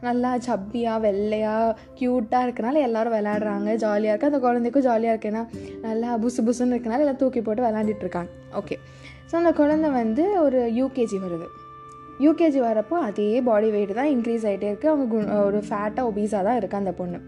நல்லா 0.07 0.31
சப்பியாக 0.47 1.03
வெள்ளையாக 1.07 1.75
க்யூட்டாக 1.99 2.45
இருக்கனால 2.47 2.83
எல்லோரும் 2.87 3.15
விளையாடுறாங்க. 3.17 3.69
ஜாலியாக 3.85 4.13
இருக்குது 4.13 4.31
அந்த 4.33 4.41
குழந்தைக்கும் 4.47 4.87
ஜாலியாக 4.89 5.15
இருக்குன்னா 5.15 5.43
நல்லா 5.87 6.11
புசு 6.25 6.43
புசுன்னு 6.49 6.75
இருக்கனால 6.77 7.05
எல்லாம் 7.05 7.21
தூக்கி 7.23 7.43
போட்டு 7.47 7.65
விளாண்டுட்டு 7.67 8.05
இருக்காங்க. 8.07 8.31
ஓகே 8.61 8.77
ஸோ 9.31 9.35
அந்த 9.41 9.53
குழந்தை 9.61 9.89
வந்து 10.01 10.23
ஒரு 10.45 10.61
யூகேஜி 10.81 11.19
வருது. 11.25 11.49
யூகேஜி 12.25 12.59
வரப்போ 12.67 12.95
அதே 13.07 13.29
பாடி 13.47 13.69
வெயிட் 13.75 13.93
தான் 13.99 14.11
இன்க்ரீஸ் 14.15 14.45
ஆகிட்டே 14.49 14.69
இருக்குது 14.71 14.91
அவங்க 14.91 15.07
குண 15.13 15.39
ஒரு 15.47 15.59
ஃபேட்டாக 15.69 16.09
ஒபீஸாக 16.11 16.41
தான் 16.47 16.57
இருக்குது 16.59 16.81
அந்த 16.83 16.93
பொண்ணு. 16.99 17.19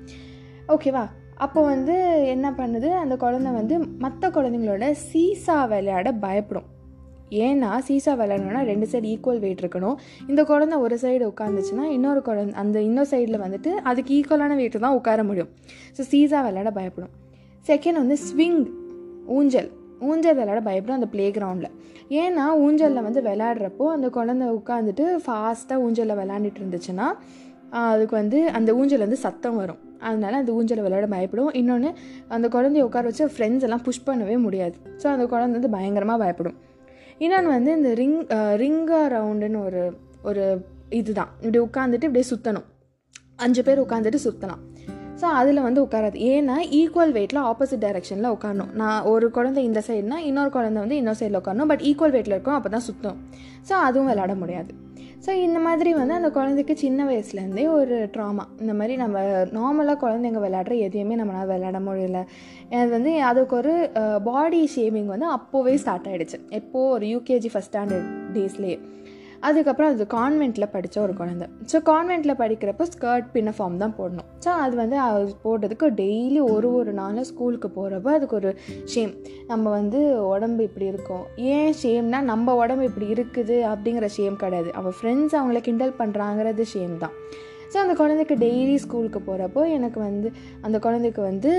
ஓகேவா 0.76 1.04
அப்போ 1.46 1.60
வந்து 1.70 1.96
என்ன 2.34 2.48
பண்ணுது? 2.60 2.90
அந்த 3.04 3.16
குழந்தை 3.24 3.52
வந்து 3.60 3.76
மற்ற 4.04 4.30
குழந்தைங்களோட 4.36 4.88
சீசா 5.10 5.58
விளையாட 5.72 6.12
பயப்படும். 6.26 6.68
ஏன்னா 7.46 7.70
சீசா 7.88 8.14
விளையாடணும்னா 8.20 8.62
ரெண்டு 8.70 8.88
சைடு 8.92 9.08
ஈக்குவல் 9.14 9.42
வெயிட் 9.44 9.62
இருக்கணும். 9.64 9.98
இந்த 10.32 10.42
குழந்தை 10.52 10.78
ஒரு 10.86 10.96
சைடு 11.04 11.24
உட்காந்துச்சுன்னா 11.32 11.86
இன்னொரு 11.96 12.22
குழந்தை 12.30 12.54
அந்த 12.64 12.78
இன்னொரு 12.88 13.10
சைடில் 13.14 13.44
வந்துட்டு 13.46 13.74
அதுக்கு 13.92 14.14
ஈக்குவலான 14.18 14.56
வெயிட்டு 14.62 14.86
தான் 14.86 14.98
உட்கார 15.00 15.24
முடியும். 15.30 15.52
ஸோ 15.98 16.04
சீசா 16.14 16.42
விளையாட 16.48 16.72
பயப்படும். 16.80 17.14
செகண்ட் 17.70 18.02
வந்து 18.04 18.18
ஸ்விங் 18.28 18.62
ஊஞ்சல். 19.38 19.72
ஊஞ்சல் 20.10 20.36
விளையாட 20.40 20.60
பயப்படும் 20.68 20.98
அந்த 21.00 21.10
ப்ளே 21.14 21.26
கிரவுண்டில் 21.38 21.72
ஏன்னா 22.22 22.46
ஊஞ்சலில் 22.66 23.06
வந்து 23.08 23.22
விளையாடுறப்போ 23.28 23.86
அந்த 23.96 24.08
குழந்தை 24.18 24.48
உட்காந்துட்டு 24.60 25.06
ஃபாஸ்ட்டாக 25.26 25.84
ஊஞ்சலில் 25.86 26.20
விளையாண்டுட்டு 26.22 26.62
இருந்துச்சுன்னா 26.62 27.08
அதுக்கு 27.82 28.16
வந்து 28.16 28.40
அந்த 28.58 28.70
ஊஞ்சல் 28.80 29.04
வந்து 29.06 29.20
சத்தம் 29.26 29.60
வரும். 29.62 29.80
அதனால 30.08 30.34
அந்த 30.42 30.52
ஊஞ்சலை 30.58 30.82
விளையாட 30.86 31.08
பயப்படும் 31.14 31.52
இன்னொன்று 31.60 31.90
அந்த 32.36 32.48
குழந்தைய 32.56 32.88
உட்கார 32.88 33.04
வச்சு 33.10 33.26
ஃப்ரெண்ட்ஸ் 33.36 33.66
எல்லாம் 33.68 33.84
புஷ் 33.88 34.06
பண்ணவே 34.08 34.36
முடியாது. 34.46 34.76
ஸோ 35.02 35.08
அந்த 35.14 35.26
குழந்தை 35.34 35.54
வந்து 35.60 35.74
பயங்கரமாக 35.78 36.20
பயப்படும். 36.24 36.58
இன்னொன்று 37.26 37.50
வந்து 37.58 37.72
இந்த 37.78 37.90
ரிங் 38.02 38.20
ரிங்கா 38.64 39.02
ரவுண்டுன்னு 39.16 39.60
ஒரு 39.68 39.84
ஒரு 40.30 40.46
இதுதான். 41.00 41.32
இப்படி 41.44 41.60
உட்காந்துட்டு 41.68 42.08
இப்படியே 42.10 42.28
சுற்றணும் 42.32 42.68
அஞ்சு 43.46 43.62
பேர் 43.64 43.84
உட்காந்துட்டு 43.86 44.20
சுற்றலாம் 44.26 44.64
ஸோ 45.22 45.30
அதில் 45.40 45.66
வந்து 45.68 45.82
உட்காராது. 45.86 46.18
ஏன்னா 46.34 46.58
ஈக்குவல் 46.82 47.16
வெயிட்டில் 47.18 47.42
ஆப்போசிட் 47.50 47.84
டைரெக்ஷனில் 47.86 48.34
உட்காரணும். 48.36 48.72
நான் 48.82 49.08
ஒரு 49.14 49.26
குழந்தை 49.38 49.64
இந்த 49.70 49.82
சைடுனா 49.88 50.20
இன்னொரு 50.30 50.52
குழந்தை 50.58 50.80
வந்து 50.84 51.00
இன்னொரு 51.02 51.20
சைடில் 51.22 51.42
உட்காரணும். 51.42 51.72
பட் 51.74 51.84
ஈக்குவல் 51.90 52.16
வெயிட்டில் 52.16 52.38
இருக்கும் 52.38 52.60
அப்போ 52.60 52.72
தான் 52.76 52.88
சுத்தம். 52.92 53.20
ஸோ 53.70 53.74
அதுவும் 53.88 54.10
விளாட 54.12 54.36
முடியாது. 54.44 54.72
ஸோ 55.26 55.32
இந்த 55.46 55.58
மாதிரி 55.66 55.90
வந்து 56.00 56.14
அந்த 56.20 56.30
குழந்தைக்கு 56.36 56.74
சின்ன 56.84 57.04
வயசுலேருந்தே 57.10 57.66
ஒரு 57.80 57.98
ட்ராமா 58.14 58.44
இந்த 58.62 58.74
மாதிரி 58.80 58.94
நம்ம 59.02 59.20
நார்மலாக 59.58 59.98
குழந்தைங்க 60.04 60.40
விளையாடுற 60.46 60.76
எதையுமே 60.86 61.18
நம்மளால் 61.20 61.50
விளையாட 61.52 61.80
முடியல. 61.88 62.22
அது 62.80 62.90
வந்து 62.96 63.12
அதுக்கு 63.30 63.56
ஒரு 63.60 63.74
பாடி 64.30 64.62
ஷேமிங் 64.76 65.12
வந்து 65.14 65.28
அப்போவே 65.38 65.76
ஸ்டார்ட் 65.84 66.10
ஆகிடுச்சு 66.12 66.40
எப்போது 66.60 66.90
ஒரு 66.96 67.08
யூகேஜி 67.14 67.52
ஃபஸ்ட் 67.54 67.72
ஸ்டாண்டர்ட் 67.72 68.10
டேஸ்லேயே 68.38 68.80
அதுக்கப்புறம் 69.48 69.92
அது 69.94 70.04
கான்வெண்ட்டில் 70.16 70.72
படித்த 70.74 70.98
ஒரு 71.06 71.14
குழந்தை. 71.20 71.46
ஸோ 71.72 71.78
கான்வெண்ட்டில் 71.92 72.40
படிக்கிறப்போ 72.42 72.86
ஸ்கர்ட் 72.94 73.28
பின்ன 73.36 73.52
ஃபார்ம் 73.58 73.78
தான் 73.84 73.96
போடணும். 74.00 74.28
ஸோ 74.46 74.50
அது 74.64 74.76
வந்து 74.82 74.98
அது 75.06 75.36
போடுறதுக்கு 75.46 75.88
டெய்லி 76.02 76.42
ஒரு 76.56 76.70
ஒரு 76.80 76.94
நாளும் 77.02 77.28
ஸ்கூலுக்கு 77.32 77.70
போகிறப்ப 77.78 78.12
அதுக்கு 78.18 78.38
ஒரு 78.42 78.52
ஷேம் 78.94 79.14
நம்ம 79.52 79.66
வந்து 79.78 80.02
உடம்பு 80.34 80.64
இப்படி 80.70 80.88
இருக்கும். 80.94 81.24
ஏன் 81.54 81.74
ஷேம்னா 81.84 82.22
நம்ம 82.32 82.56
உடம்பு 82.64 82.90
இப்படி 82.90 83.08
இருக்குது 83.16 83.58
அப்படிங்கிற 83.72 84.10
ஷேம் 84.18 84.42
கிடையாது. 84.44 84.72
அவள் 84.82 84.98
ஃப்ரெண்ட்ஸ் 85.00 85.38
அவங்கள 85.40 85.62
கிண்டல் 85.70 85.98
பண்ணுறாங்கிறது 86.02 86.66
ஷேம் 86.74 86.96
தான். 87.06 87.16
ஸோ 87.74 87.78
அந்த 87.78 87.94
குழந்தைக்கு 87.94 88.36
டெய்லி 88.36 88.76
ஸ்கூலுக்கு 88.76 89.20
போகிறப்போ 89.20 89.62
எனக்கு 89.72 90.00
வந்து 90.00 90.32
அந்த 90.62 90.80
குழந்தைக்கு 90.80 91.22
வந்து 91.22 91.52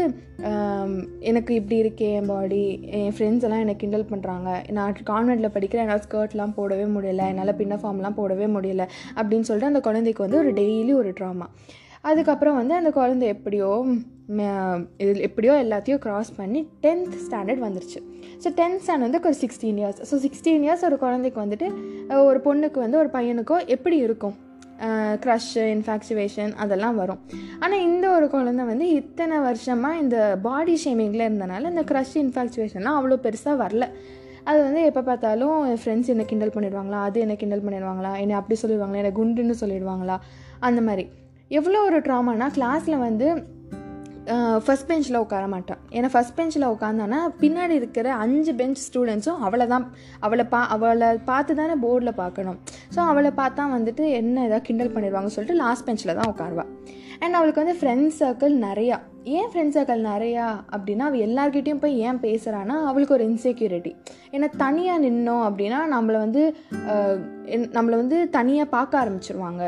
எனக்கு 1.18 1.54
இப்படி 1.54 1.76
இருக்கே 1.82 2.08
என் 2.12 2.26
பாடி 2.26 2.80
என் 2.98 3.12
ஃப்ரெண்ட்ஸ் 3.16 3.46
எல்லாம் 3.48 3.60
எனக்கு 3.60 3.82
கிண்டல் 3.84 4.10
பண்ணுறாங்க 4.10 4.70
நான் 4.70 4.96
கான்வெண்ட்டில் 5.06 5.54
படிக்கிறேன் 5.54 5.84
என்னால் 5.86 6.04
ஸ்கர்ட்லாம் 6.08 6.56
போடவே 6.56 6.86
முடியல 6.96 7.28
என்னால் 7.28 7.54
பின்ன 7.54 7.78
ஃபார்ம்லாம் 7.82 8.18
போடவே 8.20 8.48
முடியல 8.56 8.86
அப்படின்னு 9.16 9.48
சொல்லிட்டு 9.50 9.72
அந்த 9.72 9.80
குழந்தைக்கு 9.80 10.22
வந்து 10.22 10.38
ஒரு 10.38 10.52
டெய்லி 10.52 10.94
ஒரு 10.94 11.12
ட்ராமா 11.20 11.48
அதுக்கப்புறம் 12.00 12.56
வந்து 12.56 12.74
அந்த 12.74 12.90
குழந்தை 12.90 13.28
எப்படியோ 13.28 13.84
இது 14.96 15.20
எப்படியோ 15.20 15.54
எல்லாத்தையும் 15.64 16.00
க்ராஸ் 16.04 16.30
பண்ணி 16.36 16.60
டென்த் 16.82 17.16
ஸ்டாண்டர்ட் 17.26 17.62
வந்துருச்சு. 17.66 18.00
ஸோ 18.44 18.48
டென்த் 18.60 18.80
ஸ்டாண்டர்ட் 18.84 19.06
வந்து 19.06 19.20
ஒரு 19.24 19.36
sixteen 19.40 19.78
years 19.82 20.00
so 20.10 20.16
sixteen 20.26 20.64
years 20.66 20.84
ஒரு 20.84 20.98
குழந்தைக்கு 20.98 21.40
வந்துட்டு 21.44 21.68
ஒரு 22.24 22.40
பொண்ணுக்கு 22.44 22.78
வந்து 22.78 22.98
ஒரு 22.98 23.08
பையனுக்கோ 23.12 23.66
எப்படி 23.66 23.96
இருக்கும்? 23.96 24.34
க்ரஷ்ஷு 25.24 25.62
இன்ஃபாக்சுவேஷன் 25.74 26.52
அதெல்லாம் 26.64 26.96
வரும். 26.96 27.20
ஆனால் 27.58 27.80
இந்த 27.80 28.10
ஒரு 28.10 28.28
குழந்தை 28.28 28.64
வந்து 28.64 28.88
இத்தனை 28.90 29.38
வருஷமாக 29.38 29.96
இந்த 29.96 30.38
பாடி 30.42 30.74
ஷேமிங்கில் 30.84 31.26
இருந்தனால 31.28 31.70
இந்த 31.74 31.84
க்ரஷ் 31.90 32.16
இன்ஃபாக்சுவேஷன்லாம் 32.24 32.98
அவ்வளோ 32.98 33.18
பெருசாக 33.26 33.56
வரல. 33.64 33.88
அது 34.44 34.62
வந்து 34.62 34.82
எப்போ 34.82 35.02
பார்த்தாலும் 35.02 35.56
என் 35.64 35.80
ஃப்ரெண்ட்ஸ் 35.82 36.10
என்னை 36.12 36.24
கிண்டல் 36.24 36.54
பண்ணிடுவாங்களா? 36.54 37.00
அது 37.08 37.20
என்னை 37.20 37.36
கிண்டல் 37.36 37.64
பண்ணிடுவாங்களா? 37.66 38.12
என்னை 38.18 38.34
அப்படி 38.34 38.60
சொல்லிடுவாங்களா? 38.62 39.02
என்னை 39.02 39.14
குண்டுன்னு 39.20 39.56
சொல்லிடுவாங்களா? 39.60 40.16
அந்த 40.60 40.80
மாதிரி. 40.80 41.04
எவ்வளோ 41.48 41.80
ஒரு 41.84 41.98
ட்ராமானா 41.98 42.46
கிளாஸில் 42.58 42.98
வந்து 42.98 43.26
ஃபஸ்ட் 44.64 44.86
பெஞ்சில் 44.88 45.20
உட்கார 45.22 45.44
மாட்டான் 45.52 45.80
ஏன்னா 45.96 46.08
ஃபஸ்ட் 46.12 46.34
பெஞ்சில் 46.38 46.66
உட்காந்தானா 46.72 47.18
பின்னாடி 47.42 47.74
இருக்கிற 47.80 48.08
அஞ்சு 48.24 48.52
பெஞ்ச் 48.60 48.82
ஸ்டூடெண்ட்ஸும் 48.86 49.40
அவளை 49.46 49.66
தான் 49.72 49.86
அவளை 50.26 50.44
பா 50.52 50.60
அவளை 50.74 51.08
பார்த்து 51.30 51.52
தானே 51.60 51.76
போர்டில் 51.84 52.18
பார்க்கணும். 52.22 52.58
ஸோ 52.94 53.00
அவளை 53.12 53.30
பார்த்தா 53.40 53.64
வந்துட்டு 53.76 54.04
என்ன 54.20 54.36
ஏதாவது 54.48 54.66
கிண்டல் 54.68 54.92
பண்ணிடுவாங்க 54.96 55.32
சொல்லிட்டு 55.36 55.62
லாஸ்ட் 55.62 55.86
பெஞ்சில் 55.88 56.18
தான் 56.18 56.30
உட்காருவா. 56.32 56.66
அண்ட் 57.22 57.36
அவளுக்கு 57.38 57.62
வந்து 57.62 57.76
ஃப்ரெண்ட்ஸ் 57.80 58.20
சர்க்கிள் 58.20 58.54
நிறையா. 58.68 58.96
ஏன் 59.36 59.48
ஃப்ரெண்ட் 59.50 59.74
சர்க்கிள் 59.76 60.00
நிறையா 60.12 60.46
அப்படின்னா 60.74 61.04
அவள் 61.08 61.24
எல்லார்கிட்டேயும் 61.26 61.82
போய் 61.82 61.98
ஏன் 62.06 62.22
பேசுகிறான்னா 62.24 62.76
அவளுக்கு 62.90 63.16
ஒரு 63.16 63.26
இன்செக்யூரிட்டி 63.30 63.92
ஏன்னா 64.34 64.48
தனியாக 64.64 65.04
நின்னோம் 65.06 65.44
அப்படின்னா 65.48 65.80
நம்மளை 65.94 66.20
வந்து 66.26 66.42
நம்மளை 67.78 67.96
வந்து 68.02 68.18
தனியாக 68.38 68.72
பார்க்க 68.76 69.02
ஆரம்பிச்சிருவாங்க. 69.02 69.62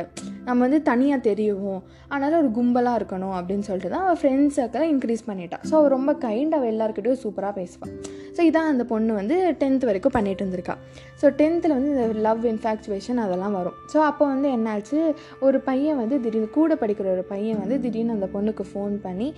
நம்ம 0.46 0.58
வந்து 0.66 0.80
தனியாக 0.88 1.20
தெரியுவோம். 1.28 1.80
அதனால் 2.10 2.36
ஒரு 2.40 2.50
கும்பலாக 2.58 2.98
இருக்கணும் 3.00 3.34
அப்படின்னு 3.38 3.66
சொல்லிட்டு 3.68 3.92
தான் 3.94 4.04
அவள் 4.06 4.18
ஃப்ரெண்ட்ஸ் 4.20 4.56
சர்க்கிளை 4.58 4.86
இன்க்ரீஸ் 4.94 5.24
பண்ணிட்டான் 5.28 5.64
ஸோ 5.70 5.74
அவள் 5.78 5.92
ரொம்ப 5.96 6.12
கைண்ட் 6.26 6.56
அவள் 6.58 6.70
எல்லாருக்கிட்டையும் 6.72 7.22
சூப்பராக 7.24 7.52
பேசுவாள் 7.60 7.92
ஸோ 8.36 8.40
இதான் 8.48 8.70
அந்த 8.72 8.84
பொண்ணு 8.92 9.12
வந்து 9.20 9.36
டென்த் 9.62 9.88
வரைக்கும் 9.90 10.16
பண்ணிட்டு 10.18 10.42
இருந்திருக்கா. 10.44 10.76
ஸோ 11.20 11.26
டென்த்தில் 11.40 11.76
வந்து 11.76 11.90
இந்த 11.94 12.06
லவ் 12.28 12.44
இன்ஃபேக்சுவேஷன் 12.52 13.20
அதெல்லாம் 13.24 13.56
வரும். 13.58 13.76
ஸோ 13.92 13.98
அப்போ 14.10 14.24
வந்து 14.34 14.48
என்னாச்சு 14.56 15.00
ஒரு 15.48 15.60
பையன் 15.68 16.00
வந்து 16.02 16.18
திடீர்னு 16.24 16.50
கூட 16.60 16.74
படிக்கிற 16.84 17.08
ஒரு 17.16 17.26
பையன் 17.32 17.60
வந்து 17.64 17.78
திடீர்னு 17.84 18.16
அந்த 18.18 18.28
பொண்ணுக்கு 18.36 18.66
ஃபோன் 18.70 18.96
பண்ணி 19.06 19.28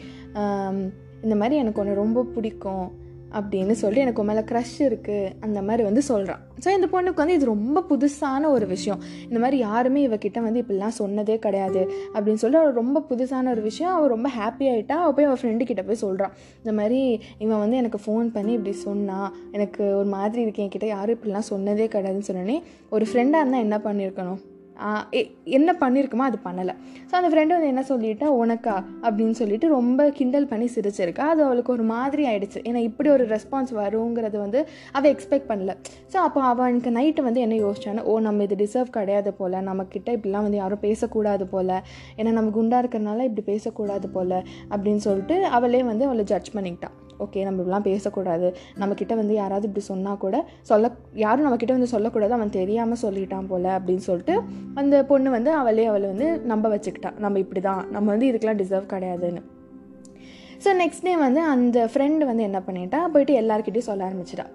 இந்த 1.25 1.35
மாதிரி 1.41 1.57
எனக்கு 1.63 1.81
ஒன்று 1.83 2.01
ரொம்ப 2.05 2.25
பிடிக்கும். 2.35 2.87
அப்படின்னு 3.39 3.73
சொல்லி 3.73 4.01
எனக்கு 4.01 4.25
மேலே 4.25 4.41
க்ரஷ் 4.41 4.77
இருக்குது 4.79 5.31
அந்த 5.41 5.63
மாதிரி 5.63 5.83
வந்து 5.83 6.03
சொல்கிறான் 6.03 6.43
ஸோ 6.65 6.69
இந்த 6.69 6.87
பொண்ணுக்கு 6.93 7.15
வந்து 7.15 7.35
இது 7.35 7.45
ரொம்ப 7.45 7.85
புதுசான 7.91 8.49
ஒரு 8.49 8.67
விஷயம். 8.67 9.01
இந்த 9.29 9.39
மாதிரி 9.39 9.59
யாருமே 9.59 10.09
இவகிட்ட 10.09 10.41
வந்து 10.41 10.63
இப்படிலாம் 10.63 10.97
சொன்னதே 10.99 11.37
கிடையாது 11.39 11.83
அப்படின்னு 12.15 12.41
சொல்லிட்டு 12.43 12.63
அவள் 12.65 12.73
ரொம்ப 12.73 13.05
புதுசான 13.11 13.51
ஒரு 13.51 13.63
விஷயம். 13.63 13.95
அவள் 13.95 14.09
ரொம்ப 14.09 14.31
ஹாப்பி 14.39 14.67
ஆகிட்டா 14.73 14.97
அவள் 15.03 15.15
போய் 15.15 15.25
அவள் 15.25 15.41
ஃப்ரெண்டு 15.43 15.65
கிட்ட 15.65 15.83
போய் 15.83 16.03
சொல்கிறான் 16.05 16.35
இந்த 16.59 16.73
மாதிரி 16.73 17.21
இவன் 17.39 17.59
வந்து 17.59 17.77
எனக்கு 17.77 18.01
ஃபோன் 18.07 18.29
பண்ணி 18.29 18.53
இப்படி 18.53 18.73
சொன்னான் 18.73 19.31
எனக்கு 19.53 19.97
ஒரு 19.97 20.09
மாதிரி 20.09 20.43
இருக்கேன் 20.43 20.67
என்கிட்ட 20.67 20.87
யாரும் 20.87 21.17
இப்படிலாம் 21.19 21.51
சொன்னதே 21.53 21.89
கிடையாதுன்னு 21.97 22.29
சொன்னோன்னே 22.33 22.59
ஒரு 22.89 23.07
ஃப்ரெண்டாக 23.13 23.43
இருந்தால் 23.43 23.61
என்ன 23.61 23.79
பண்ணியிருக்கணும் 23.79 24.43
என்ன 25.59 25.71
பண்ணியிருக்குமோ 25.81 26.25
அது 26.31 26.39
பண்ணலை. 26.45 26.75
ஸோ 27.09 27.15
அந்த 27.19 27.29
ஃப்ரெண்டு 27.33 27.55
வந்து 27.57 27.71
என்ன 27.73 27.83
சொல்லிட்டா 27.89 28.29
உனக்கா? 28.43 28.75
அப்படின்னு 29.03 29.37
சொல்லிட்டு 29.41 29.69
ரொம்ப 29.69 30.11
கிண்டல் 30.11 30.49
பண்ணி 30.53 30.69
சிரிச்சிருக்கா. 30.75 31.25
அது 31.35 31.45
அவளுக்கு 31.45 31.73
ஒரு 31.73 31.83
மாதிரி 31.83 32.25
ஆயிடுச்சு. 32.31 32.61
ஏன்னா 32.69 32.83
இப்படி 32.89 33.11
ஒரு 33.11 33.27
ரெஸ்பான்ஸ் 33.27 33.73
வருங்கிறது 33.81 34.39
வந்து 34.39 34.69
அவள் 34.93 35.13
எக்ஸ்பெக்ட் 35.15 35.49
பண்ணல. 35.53 35.75
ஸோ 36.13 36.19
அப்போ 36.27 36.43
அவனுக்கு 36.43 36.91
நைட்டு 36.91 37.23
வந்து 37.23 37.41
என்ன 37.41 37.55
யோசிச்சானா 37.55 38.03
ஓ 38.03 38.19
நம்ம 38.29 38.43
இது 38.43 38.59
டிசர்வ் 38.65 38.91
கிடையாது 38.91 39.33
போல். 39.35 39.59
நம்மக்கிட்ட 39.71 40.11
இப்படிலாம் 40.19 40.47
வந்து 40.49 40.63
யாரும் 40.63 40.85
பேசக்கூடாது 40.89 41.47
போல். 41.47 41.77
ஏன்னா 42.17 42.31
நம்ம 42.31 42.51
குண்டாக 42.51 42.83
இருக்கிறனால 42.85 43.25
இப்படி 43.31 43.45
பேசக்கூடாது 43.53 44.09
போல். 44.09 44.39
அப்படின்னு 44.71 45.05
சொல்லிட்டு 45.09 45.39
அவளே 45.59 45.83
வந்து 45.83 46.05
அவளை 46.05 46.25
ஜட்ஜ் 46.25 46.55
பண்ணிக்கிட்டான் 46.59 46.97
ஓகே 47.25 47.45
நம்ம 47.47 47.59
இப்படிலாம் 47.61 47.87
பேசக்கூடாது. 47.89 48.49
நம்மக்கிட்ட 48.81 49.15
வந்து 49.21 49.35
யாராவது 49.35 49.67
இப்படி 49.69 49.85
சொன்னால் 49.91 50.21
கூட 50.25 50.37
சொல்ல 50.71 50.91
யாரும் 51.25 51.47
நம்மக்கிட்ட 51.47 51.77
வந்து 51.79 51.93
சொல்லக்கூடாது. 51.95 52.33
அவன் 52.39 52.55
தெரியாமல் 52.61 53.03
சொல்லிட்டான் 53.05 53.49
போல் 53.51 53.69
அப்படின்னு 53.77 54.05
சொல்லிட்டு 54.11 54.37
அந்த 54.83 55.05
பொண்ணு 55.11 55.31
வந்து 55.37 55.53
அவளே 55.61 55.87
அவளை 55.93 56.09
வந்து 56.13 56.29
நம்ப 56.53 56.69
வச்சுக்கிட்டான் 56.75 57.19
நம்ம 57.27 57.39
இப்படி 57.45 57.63
தான் 57.69 57.83
நம்ம 57.97 58.07
வந்து 58.15 58.29
இதுக்கெலாம் 58.31 58.63
டிசர்வ் 58.63 58.93
கிடையாதுன்னு. 58.95 59.43
ஸோ 60.65 60.71
நெக்ஸ்ட் 60.83 61.07
டே 61.07 61.15
வந்து 61.27 61.41
அந்த 61.55 61.79
ஃப்ரெண்டு 61.93 62.25
வந்து 62.31 62.43
என்ன 62.43 62.59
பண்ணிட்டா? 62.69 63.01
போயிட்டு 63.15 63.35
எல்லாருக்கிட்டையும் 63.43 63.91
சொல்ல 63.91 64.09
ஆரம்பிச்சிட்டா. 64.09 64.47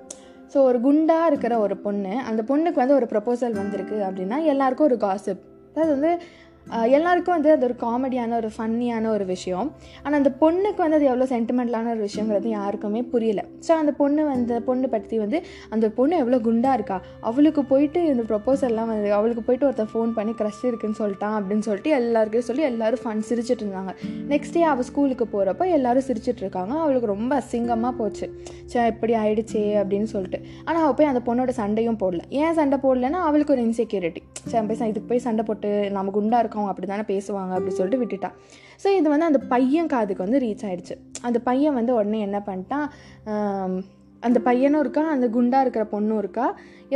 ஸோ 0.53 0.60
ஒரு 0.70 0.77
குண்டாக 0.86 1.30
இருக்கிற 1.32 1.53
ஒரு 1.65 1.75
பொண்ணு 1.84 2.13
அந்த 2.30 2.41
பொண்ணுக்கு 2.50 2.82
வந்து 2.84 2.98
ஒரு 3.00 3.08
ப்ரப்போசல் 3.12 3.60
வந்திருக்கு 3.60 3.98
அப்படின்னா 4.08 4.38
எல்லாருக்கும் 4.53 4.89
ஒரு 4.89 4.98
காசிப் 5.06 5.44
அதாவது 5.74 5.91
வந்து 5.91 6.12
எல்லாருக்கும் 6.98 7.36
வந்து 7.36 7.51
அது 7.56 7.65
ஒரு 7.68 7.75
காமெடியான 7.84 8.36
ஒரு 8.39 8.50
ஃபன்னியான 8.56 9.06
ஒரு 9.15 9.25
விஷயம். 9.32 9.68
ஆனால் 10.03 10.18
அந்த 10.20 10.32
பொண்ணுக்கு 10.41 10.82
வந்து 10.84 10.98
அது 11.00 11.08
எவ்வளோ 11.12 11.27
சென்டிமெண்டலான 11.34 11.89
ஒரு 11.96 12.01
விஷயங்கிறது 12.08 12.48
யாருக்குமே 12.58 13.01
புரியல. 13.13 13.41
ஸோ 13.68 13.72
அந்த 13.82 13.91
பொண்ணு 14.01 14.22
வந்து 14.32 14.58
பொண்ணு 14.68 14.89
பற்றி 14.94 15.18
வந்து 15.24 15.38
அந்த 15.75 15.89
பொண்ணு 15.98 16.15
எவ்வளோ 16.24 16.39
குண்டாக 16.48 16.77
இருக்கா? 16.80 16.98
அவளுக்கு 17.30 17.63
போயிட்டு 17.72 18.01
இந்த 18.12 18.25
ப்ரொப்போசல்லாம் 18.32 18.89
வந்து 18.94 19.12
அவளுக்கு 19.20 19.44
போயிட்டு 19.48 19.68
ஒருத்தன் 19.70 19.91
ஃபோன் 19.94 20.13
பண்ணி 20.18 20.36
க்ரஷ் 20.41 20.63
இருக்குன்னு 20.70 21.00
சொல்லிட்டான் 21.01 21.36
அப்படின்னு 21.39 21.65
சொல்லிட்டு 21.70 21.94
எல்லாருக்கும் 22.00 22.48
சொல்லி 22.50 22.65
எல்லோரும் 22.70 23.03
ஃபன் 23.06 23.25
சிரிச்சிட்டு 23.30 23.65
இருந்தாங்க. 23.65 23.94
நெக்ஸ்ட் 24.34 24.56
டே 24.58 24.63
அவள் 24.74 24.88
ஸ்கூலுக்கு 24.91 25.27
போகிறப்ப 25.34 25.70
எல்லோரும் 25.77 26.08
சிரிச்சிட்டு 26.10 26.44
இருக்காங்க. 26.46 26.74
அவளுக்கு 26.84 27.12
ரொம்ப 27.13 27.32
அசிங்கமாக 27.41 27.94
போச்சு. 28.01 28.27
சே 28.74 28.86
இப்படி 28.94 29.15
ஆயிடுச்சே 29.24 29.65
அப்படின்னு 29.82 30.10
சொல்லிட்டு. 30.15 30.41
ஆனால் 30.68 30.84
அவள் 30.86 30.98
போய் 31.00 31.12
அந்த 31.13 31.24
பொண்ணோட 31.30 31.53
சண்டையும் 31.62 32.00
போடல. 32.06 32.24
ஏன் 32.44 32.56
சண்டை 32.62 32.80
போடலன்னா 32.86 33.22
அவளுக்கு 33.30 33.56
ஒரு 33.58 33.65
இன்செக்யூரிட்டி 33.68 34.24
சே 34.51 34.62
போய் 34.70 34.88
இதுக்கு 34.91 35.10
போய் 35.10 35.25
சண்டை 35.25 35.44
போட்டு 35.48 35.70
நம்ம 35.98 36.12
குண்டாக 36.15 36.41
இருக்கவங்க 36.51 36.74
அப்படி 36.74 36.88
தானே 36.88 37.05
பேசுவாங்க 37.13 37.53
அப்படி 37.58 37.74
சொல்லிட்டு 37.79 38.01
விட்டுட்டா. 38.03 38.29
ஸோ 38.84 38.88
இது 39.00 39.08
வந்து 39.13 39.29
அந்த 39.31 39.39
பையன் 39.53 39.89
காதுக்கு 39.93 40.25
வந்து 40.27 40.43
ரீச் 40.46 40.67
ஆகிடுச்சு 40.67 40.96
அந்த 41.27 41.39
பையன் 41.50 41.77
வந்து 41.79 41.93
உடனே 42.00 42.20
என்ன 42.27 42.38
பண்ணிட்டான் 42.48 42.86
அந்த 44.24 44.39
பையனும் 44.48 44.81
இருக்கா 44.84 45.03
அந்த 45.13 45.27
குண்டாக 45.36 45.65
இருக்கிற 45.65 45.84
பொண்ணும் 45.93 46.20
இருக்கா 46.24 46.48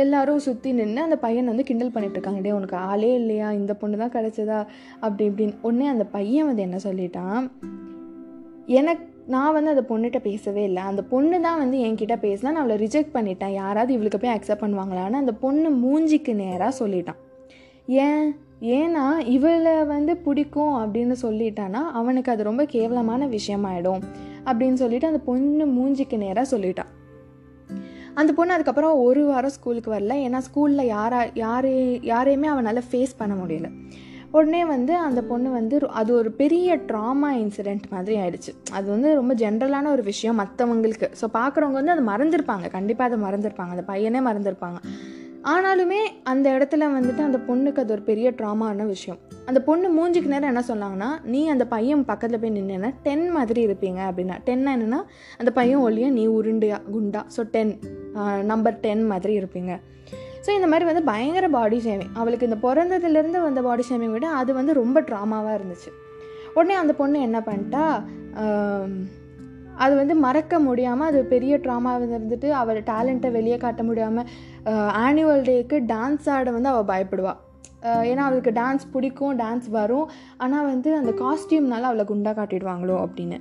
எல்லாரும் 0.02 0.42
சுற்றி 0.44 0.70
நின்று 0.78 1.00
அந்த 1.06 1.16
பையனை 1.24 1.48
வந்து 1.52 1.66
கிண்டல் 1.68 1.92
பண்ணிட்டுருக்காங்க 1.94 2.40
டே 2.44 2.52
உனக்கு 2.58 2.76
ஆளே 2.90 3.10
இல்லையா? 3.20 3.48
இந்த 3.60 3.72
பொண்ணு 3.74 3.96
தான் 4.02 4.12
கிடச்சதா? 4.16 4.58
அப்படி 5.00 5.24
இப்படின்னு. 5.30 5.54
உடனே 5.62 5.86
அந்த 5.94 6.04
பையன் 6.16 6.48
வந்து 6.50 6.64
என்ன 6.66 6.78
சொல்லிட்டான் 6.86 7.40
எனக்கு 8.78 9.04
நான் 9.34 9.54
வந்து 9.56 9.72
அந்த 9.74 9.84
பொண்ணுகிட்ட 9.88 10.18
பேசவே 10.28 10.62
இல்லை. 10.64 10.82
அந்த 10.90 11.02
பொண்ணு 11.12 11.36
தான் 11.46 11.60
வந்து 11.62 11.78
என்கிட்ட 11.86 12.16
பேசினா 12.26 12.50
நான் 12.54 12.62
அவளை 12.64 12.76
ரிஜெக்ட் 12.84 13.14
பண்ணிட்டேன். 13.16 13.54
யாராவது 13.60 13.92
இவளுக்கு 13.96 14.20
போய் 14.24 14.36
அக்செப்ட் 14.36 14.64
பண்ணுவாங்களான்னு 14.64 15.22
அந்த 15.22 15.32
பொண்ணு 15.44 15.70
மூஞ்சிக்கு 15.84 16.34
நேராக 16.34 16.72
சொல்லிட்டான் 16.82 17.20
ஏன்? 17.88 18.26
ஏன்னா 18.60 19.18
இவளை 19.18 19.84
வந்து 19.84 20.16
பிடிக்கும் 20.16 20.74
அப்படின்னு 20.74 21.14
சொல்லிட்டானா 21.22 21.80
அவனுக்கு 21.92 22.32
அது 22.32 22.42
ரொம்ப 22.42 22.64
கேவலமான 22.64 23.26
விஷயமாயிடும் 23.26 24.02
அப்படின்னு 24.44 24.72
சொல்லிட்டு 24.72 25.06
அந்த 25.06 25.18
பொண்ணு 25.18 25.66
மூஞ்சிக்கு 25.66 26.16
நேராக 26.16 26.56
சொல்லிட்டான் 26.56 26.92
அந்த 28.14 28.32
பொண்ணு 28.32 28.52
அதுக்கப்புறம் 28.52 28.98
ஒரு 28.98 29.26
வாரம் 29.26 29.50
ஸ்கூலுக்கு 29.50 29.92
வரல. 29.92 30.14
ஏன்னா 30.26 30.38
ஸ்கூலில் 30.38 30.84
யாரா 30.84 31.24
யாரே 31.34 32.00
யாரையுமே 32.02 32.48
அவனால் 32.48 32.82
ஃபேஸ் 32.90 33.12
பண்ண 33.16 33.44
முடியல. 33.44 33.70
உடனே 34.30 34.64
வந்து 34.64 34.96
அந்த 34.96 35.22
பொண்ணு 35.22 35.50
வந்து 35.50 35.88
அது 35.88 36.14
ஒரு 36.14 36.30
பெரிய 36.30 36.76
ட்ராமா 36.76 37.28
இன்சிடெண்ட் 37.32 37.82
மாதிரி 37.90 38.18
ஆயிடுச்சு. 38.18 38.72
அது 38.72 38.90
வந்து 38.90 39.14
ரொம்ப 39.14 39.34
ஜென்ரலான 39.34 39.90
ஒரு 39.90 40.02
விஷயம் 40.02 40.38
மற்றவங்களுக்கு 40.38 41.10
ஸோ 41.20 41.28
பார்க்குறவங்க 41.32 41.72
வந்து 41.72 41.90
அதை 41.90 42.04
மறந்துருப்பாங்க. 42.06 42.70
கண்டிப்பாக 42.70 43.14
அதை 43.14 43.28
மறந்துருப்பாங்க. 43.28 43.68
அந்த 43.68 43.84
பையனே 43.86 44.22
மறந்துருப்பாங்க. 44.28 44.76
ஆனாலுமே 45.52 45.98
அந்த 46.30 46.46
இடத்துல 46.56 46.84
வந்துட்டு 46.94 47.22
அந்த 47.26 47.38
பொண்ணுக்கு 47.48 47.80
அது 47.82 47.92
ஒரு 47.96 48.02
பெரிய 48.08 48.28
ட்ராமான 48.38 48.86
விஷயம். 48.86 49.18
அந்த 49.48 49.58
பொண்ணு 49.66 49.88
மூஞ்சிக்கு 49.96 50.30
நேரம் 50.32 50.50
என்ன 50.52 50.62
சொன்னாங்கன்னா 50.68 51.10
நீ 51.32 51.40
அந்த 51.52 51.64
பையன் 51.74 52.02
பக்கத்தில் 52.08 52.40
போய் 52.42 52.54
நின்னா 52.54 52.90
டென் 53.04 53.26
மாதிரி 53.36 53.60
இருப்பீங்க 53.66 54.00
அப்படின்னா. 54.08 54.36
டென் 54.46 54.64
என்னென்னா 54.72 55.00
அந்த 55.40 55.50
பையன் 55.58 55.82
ஒல்லியா 55.88 56.08
நீ 56.18 56.24
உருண்டையா 56.38 56.78
குண்டா. 56.94 57.22
ஸோ 57.36 57.42
டென் 57.54 57.72
நம்பர் 58.52 58.80
டென் 58.86 59.04
மாதிரி 59.12 59.34
இருப்பீங்க. 59.40 59.74
ஸோ 60.46 60.50
இந்த 60.56 60.66
மாதிரி 60.72 60.88
வந்து 60.88 61.02
பயங்கர 61.10 61.46
பாடி 61.56 61.78
ஷேமிங் 61.86 62.12
அவளுக்கு 62.20 62.48
இந்த 62.48 62.58
பிறந்ததுலேருந்து 62.66 63.40
வந்த 63.46 63.62
பாடி 63.68 63.84
ஷேமிங் 63.90 64.16
விட 64.16 64.26
அது 64.40 64.50
வந்து 64.58 64.74
ரொம்ப 64.80 65.00
ட்ராமாவாக 65.10 65.58
இருந்துச்சு. 65.58 65.92
உடனே 66.56 66.74
அந்த 66.82 66.92
பொண்ணு 67.02 67.20
என்ன 67.28 67.38
பண்ணிட்டா 67.48 67.84
அது 69.84 69.94
வந்து 70.00 70.14
மறக்க 70.24 70.58
முடியாமல் 70.66 71.08
அது 71.08 71.18
பெரிய 71.32 71.54
ட்ராமாவில் 71.64 72.14
இருந்துட்டு 72.16 72.48
அவள் 72.60 72.78
டேலண்ட்டை 72.90 73.30
வெளியே 73.30 73.56
காட்ட 73.64 73.82
முடியாமல் 73.82 74.28
ஆனுவல் 75.04 75.44
டேக்கு 75.48 75.76
டான்ஸ் 75.92 76.28
ஆட 76.36 76.50
வந்து 76.56 76.72
அவள் 76.72 76.90
பயப்படுவாள் 76.92 77.40
ஏன்னா 78.10 78.22
அவளுக்கு 78.28 78.52
டான்ஸ் 78.58 78.84
பிடிக்கும் 78.92 79.34
டான்ஸ் 79.40 79.66
வரும். 79.76 80.06
ஆனால் 80.44 80.68
வந்து 80.70 80.90
அந்த 81.00 81.12
காஸ்டியூம்னால 81.20 81.88
அவளை 81.90 82.04
குண்டாக 82.10 82.34
காட்டிடுவாங்களோ 82.38 82.96
அப்படின்னு. 83.04 83.38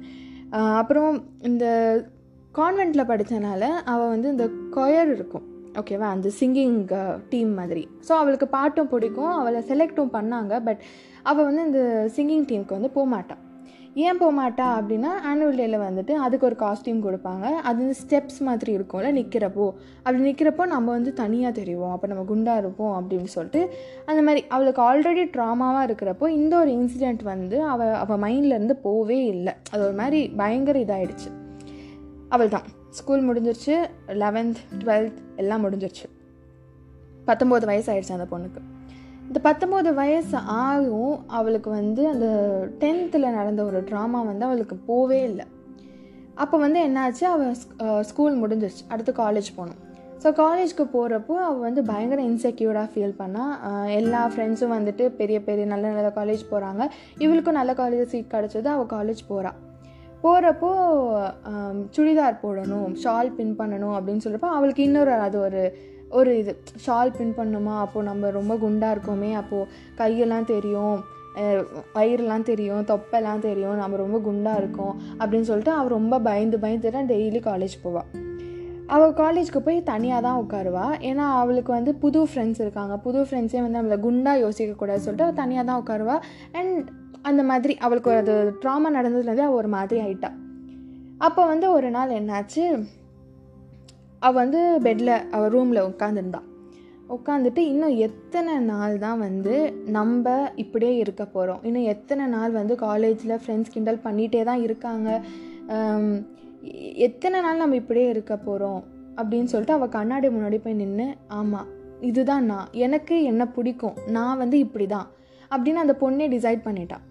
அப்புறம் 0.82 1.16
இந்த 1.50 1.66
கான்வெண்ட்டில் 2.60 3.10
படித்தனால 3.12 3.64
அவள் 3.94 4.12
வந்து 4.14 4.28
இந்த 4.34 4.46
கொயர் 4.76 5.12
இருக்கும். 5.16 5.46
ஓகேவா 5.80 6.10
அந்த 6.16 6.28
சிங்கிங் 6.40 6.78
டீம் 7.32 7.54
மாதிரி. 7.60 7.84
ஸோ 8.08 8.12
அவளுக்கு 8.22 8.48
பாட்டும் 8.58 8.92
பிடிக்கும் 8.94 9.34
அவளை 9.40 9.62
செலக்டும் 9.72 10.14
பண்ணாங்க. 10.18 10.54
பட் 10.68 10.84
அவள் 11.32 11.48
வந்து 11.50 11.66
இந்த 11.70 11.82
சிங்கிங் 12.18 12.46
டீமுக்கு 12.52 12.78
வந்து 12.80 12.92
போகமாட்டாள் 12.98 13.42
ஏன் 14.04 14.18
போக 14.20 14.32
மாட்டா 14.40 14.66
அப்படின்னா 14.78 15.12
ஆனுவல் 15.30 15.60
டேயில் 15.60 15.84
வந்துட்டு 15.86 16.14
அதுக்கு 16.24 16.46
ஒரு 16.46 16.56
காஸ்டியூம் 16.60 17.04
கொடுப்பாங்க. 17.06 17.46
அது 17.68 17.78
வந்து 17.78 17.98
ஸ்டெப்ஸ் 18.02 18.40
மாதிரி 18.40 18.72
இருக்கும்ல 18.78 19.12
நிற்கிறப்போ 19.20 19.66
அப்படி 20.04 20.20
நிற்கிறப்போ 20.30 20.66
நம்ம 20.66 20.92
வந்து 20.92 21.14
தனியாக 21.14 21.62
தெரிவோம். 21.62 21.94
அப்போ 21.96 22.08
நம்ம 22.08 22.24
குண்டாக 22.24 22.58
இருப்போம் 22.58 22.96
அப்படின்னு 22.98 23.32
சொல்லிட்டு 23.36 23.62
அந்த 24.06 24.22
மாதிரி 24.22 24.44
அவளுக்கு 24.48 24.82
ஆல்ரெடி 24.88 25.26
ட்ராமாவாக 25.38 25.88
இருக்கிறப்போ 25.90 26.28
இந்த 26.40 26.58
ஒரு 26.58 26.72
இன்சிடெண்ட் 26.72 27.24
வந்து 27.24 27.64
அவள் 27.64 27.94
அவள் 27.94 28.22
மைண்ட்லேருந்து 28.26 28.78
போவே 28.84 29.20
இல்லை. 29.36 29.54
அது 29.72 29.82
ஒரு 29.84 29.94
மாதிரி 29.94 30.22
பயங்கர 30.44 30.80
இதாகிடுச்சு 30.80 31.32
அவள் 32.30 32.54
தான் 32.58 32.70
ஸ்கூல் 32.90 33.28
முடிஞ்சிருச்சு. 33.30 33.76
லெவன்த் 34.08 34.62
டுவெல்த் 34.84 35.20
எல்லாம் 35.36 35.66
முடிஞ்சிருச்சு. 35.66 36.08
பத்தொம்போது 37.28 37.66
வயசு 37.66 37.90
ஆயிடுச்சு 37.94 38.18
அந்த 38.20 38.30
பொண்ணுக்கு. 38.36 38.62
இந்த 39.28 39.40
பத்தொம்போது 39.48 39.90
வயசு 39.94 40.38
ஆகும் 40.66 41.16
அவளுக்கு 41.38 41.70
வந்து 41.70 42.02
அந்த 42.14 42.28
டென்த்தில் 42.82 43.36
நடந்த 43.38 43.62
ஒரு 43.70 43.80
ட்ராமா 43.90 44.20
வந்து 44.30 44.46
அவளுக்கு 44.48 44.76
போவே 44.90 45.20
இல்லை. 45.30 45.46
அப்போ 46.44 46.56
வந்து 46.58 46.80
என்னாச்சு? 46.88 47.26
அவள் 47.34 48.04
ஸ்கூல் 48.10 48.40
முடிஞ்சிருச்சு. 48.44 48.84
அடுத்து 48.94 49.12
காலேஜ் 49.24 49.50
போகணும். 49.58 49.82
ஸோ 50.24 50.30
காலேஜ்க்கு 50.42 50.84
போகிறப்போ 50.94 51.34
அவள் 51.48 51.66
வந்து 51.68 51.82
பயங்கர 51.90 52.22
இன்செக்யூர்டாக 52.30 52.90
ஃபீல் 52.94 53.20
பண்ணால் 53.20 53.90
எல்லா 54.00 54.22
ஃப்ரெண்ட்ஸும் 54.34 54.76
வந்துட்டு 54.78 55.06
பெரிய 55.20 55.38
பெரிய 55.48 55.66
நல்ல 55.74 55.92
நல்ல 55.98 56.12
காலேஜ் 56.16 56.44
போகிறாங்க 56.52 56.84
இவளுக்கும் 57.26 57.60
நல்ல 57.60 57.74
காலேஜ் 57.82 58.12
சீட் 58.14 58.34
கிடச்சது. 58.36 58.70
அவள் 58.76 58.94
காலேஜ் 58.96 59.22
போகிறாள் 59.28 59.60
போகிறப்போ 60.26 60.72
சுடிதார் 61.96 62.42
போடணும் 62.44 62.88
ஷால் 63.04 63.36
பின் 63.40 63.58
பண்ணணும் 63.60 63.96
அப்படின்னு 63.98 64.26
சொல்கிறப்போ 64.28 64.52
அவளுக்கு 64.58 64.84
இன்னொரு 64.84 65.14
அது 65.28 65.40
ஒரு 65.48 65.64
ஒரு 66.18 66.32
இது. 66.38 66.54
ஷால் 66.86 67.16
பின் 67.18 67.36
பண்ணுமா? 67.38 67.74
அப்போது 67.84 68.08
நம்ம 68.08 68.30
ரொம்ப 68.40 68.54
குண்டாக 68.64 68.96
இருக்கோமே 68.96 69.32
அப்போது 69.42 69.70
கையெல்லாம் 69.98 70.50
தெரியும் 70.54 70.98
வயிறுலாம் 71.96 72.46
தெரியும் 72.50 72.84
தொப்பெல்லாம் 72.92 73.42
தெரியும் 73.48 73.80
நம்ம 73.82 73.98
ரொம்ப 74.04 74.18
குண்டாக 74.28 74.62
இருக்கோம் 74.62 74.94
அப்படின்னு 75.20 75.50
சொல்லிட்டு 75.50 75.74
அவள் 75.80 75.96
ரொம்ப 75.98 76.20
பயந்து 76.28 76.60
பயந்து 76.66 76.94
தான் 76.98 77.10
டெய்லி 77.14 77.42
காலேஜ் 77.50 77.76
போவாள் 77.84 78.10
அவள் 78.96 79.14
காலேஜ்க்கு 79.20 79.60
போய் 79.66 79.78
தனியாக 79.90 80.22
தான் 80.26 80.40
உட்காருவா. 80.42 80.84
ஏன்னா 81.10 81.26
அவளுக்கு 81.42 81.72
வந்து 81.72 81.92
புது 82.04 82.20
ஃப்ரெண்ட்ஸ் 82.24 82.62
இருக்காங்க. 82.64 82.96
புது 83.06 83.20
ஃப்ரெண்ட்ஸே 83.22 83.62
வந்து 83.66 83.80
நம்மளை 83.80 83.98
குண்டாக 84.00 84.44
யோசிக்கக்கூடாது 84.44 85.04
சொல்லிட்டு 85.06 85.28
அவள் 85.28 85.40
தனியாக 85.42 85.66
தான் 85.70 85.82
உட்காருவா. 85.82 86.16
அண்ட் 86.60 86.90
அந்த 87.30 87.42
மாதிரி 87.50 87.74
அவளுக்கு 87.86 88.12
அது 88.22 88.34
ட்ராமா 88.64 88.90
நடந்ததுலேருந்து 88.98 89.48
அவள் 89.48 89.60
ஒரு 89.62 89.70
மாதிரி 89.76 90.00
ஆயிட்டா. 90.06 90.30
அப்போ 91.28 91.42
வந்து 91.52 91.68
ஒரு 91.78 91.90
நாள் 91.96 92.18
என்னாச்சு? 92.20 92.66
அவள் 94.26 94.42
வந்து 94.44 94.62
பெட்டில் 94.86 95.16
அவள் 95.36 95.54
ரூமில் 95.56 95.88
உட்காந்துருந்தாள் 95.90 96.50
உட்காந்துட்டு 97.16 97.62
இன்னும் 97.72 97.96
எத்தனை 98.06 98.54
நாள் 98.70 98.94
தான் 99.04 99.20
வந்து 99.26 99.56
நம்ம 99.98 100.34
இப்படியே 100.64 100.94
இருக்க 101.02 101.24
போகிறோம் 101.26 101.64
இன்னும் 101.68 101.90
எத்தனை 101.94 102.26
நாள் 102.36 102.56
வந்து 102.60 102.76
காலேஜில் 102.86 103.42
ஃப்ரெண்ட்ஸ் 103.42 103.74
கிண்டல் 103.74 104.04
பண்ணிகிட்டே 104.06 104.42
தான் 104.50 104.64
இருக்காங்க? 104.68 105.10
எத்தனை 107.08 107.38
நாள் 107.46 107.62
நம்ம 107.64 107.76
இப்படியே 107.82 108.08
இருக்க 108.14 108.36
போகிறோம் 108.38 108.82
அப்படின்னு 109.18 109.52
சொல்லிட்டு 109.52 109.78
அவள் 109.78 109.96
கண்ணாடி 109.98 110.30
முன்னாடி 110.36 110.60
போய் 110.64 110.80
நின்று 110.82 111.08
ஆமாம் 111.40 111.70
இதுதான் 112.10 112.48
நான். 112.52 112.72
எனக்கு 112.86 113.18
என்ன 113.32 113.44
பிடிக்கும். 113.58 114.00
நான் 114.18 114.40
வந்து 114.44 114.60
இப்படி 114.66 114.88
தான் 114.96 115.08
அப்படின்னு 115.52 115.84
அந்த 115.84 115.96
பொண்ணே 116.02 116.28
டிசைட் 116.36 116.66
பண்ணிட்டான் 116.68 117.06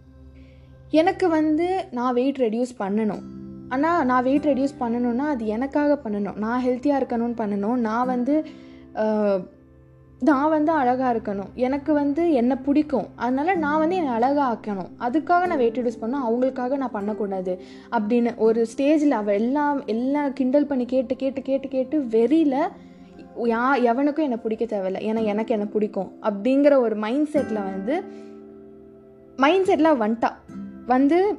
எனக்கு 1.01 1.27
வந்து 1.39 1.67
நான் 1.97 2.17
வெயிட் 2.19 2.41
ரெடியூஸ் 2.45 2.73
பண்ணணும். 2.83 3.23
ஆனால் 3.75 4.05
நான் 4.09 4.27
வெயிட் 4.27 4.47
ரெடியூஸ் 4.51 4.81
பண்ணணும்னா 4.81 5.27
அது 5.35 5.45
எனக்காக 5.57 5.99
பண்ணணும். 6.05 6.37
நான் 6.45 6.65
ஹெல்த்தியாக 6.67 7.01
இருக்கணும்னு 7.01 7.41
பண்ணணும். 7.41 7.79
நான் 7.89 8.09
வந்து 8.13 8.35
நான் 10.29 10.53
வந்து 10.55 10.73
அழகாக 10.81 11.09
இருக்கணும். 11.15 11.49
எனக்கு 11.67 11.93
வந்து 12.01 12.23
என்னை 12.41 12.57
பிடிக்கும். 12.67 13.09
அதனால் 13.25 13.61
நான் 13.65 13.81
வந்து 13.83 13.97
என்னை 14.01 14.13
அழகாக 14.19 14.45
ஆக்கணும் 14.53 14.91
அதுக்காக 15.07 15.47
நான் 15.51 15.61
வெயிட் 15.63 15.79
ரெடியூஸ் 15.79 16.01
பண்ணணும். 16.03 16.27
அவங்களுக்காக 16.29 16.77
நான் 16.83 16.97
பண்ணக்கூடாது. 16.99 17.55
அப்படின்னு 17.97 18.33
ஒரு 18.47 18.63
ஸ்டேஜில் 18.73 19.19
அவள் 19.21 19.39
எல்லாம் 19.41 19.81
எல்லாம் 19.95 20.33
கிண்டல் 20.41 20.71
பண்ணி 20.71 20.87
கேட்டு 20.95 21.17
கேட்டு 21.23 21.43
கேட்டு 21.49 21.71
கேட்டு 21.77 21.99
வெறியில் 22.15 22.59
யா 23.53 23.65
எவனுக்கும் 23.91 24.27
என்னை 24.29 24.41
பிடிக்க 24.45 24.65
தேவையில்லை. 24.75 25.01
ஏன்னா 25.11 25.23
எனக்கு 25.33 25.55
என்ன 25.57 25.67
பிடிக்கும். 25.77 26.13
அப்படிங்கிற 26.29 26.77
ஒரு 26.87 26.97
மைண்ட் 27.07 27.33
செட்டில் 27.35 27.67
வந்து 27.71 27.97
மைண்ட் 29.45 29.69
செட்டில் 29.71 30.01
வந்துட்டா. 30.03 30.33
வந்து 30.87 31.37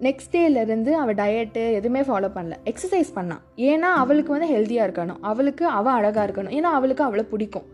நெக்ஸ்ட் 0.00 0.32
டேலேருந்து 0.32 0.90
அவள் 0.90 1.14
டயட்டு 1.14 1.62
எதுவுமே 1.72 2.00
ஃபாலோ 2.00 2.30
பண்ணல. 2.36 2.54
எக்ஸசைஸ் 2.64 3.10
பண்ணான் 3.14 3.42
ஏன்னா 3.56 3.90
அவளுக்கு 4.02 4.32
வந்து 4.32 4.50
ஹெல்த்தியாக 4.54 4.88
இருக்கணும். 4.88 5.20
அவளுக்கு 5.20 5.66
அவள் 5.66 5.92
அழகாக 5.92 6.26
இருக்கணும். 6.26 6.56
ஏன்னா 6.56 6.72
அவளுக்கு 6.78 7.04
அவளை 7.04 7.24
பிடிக்கும். 7.24 7.66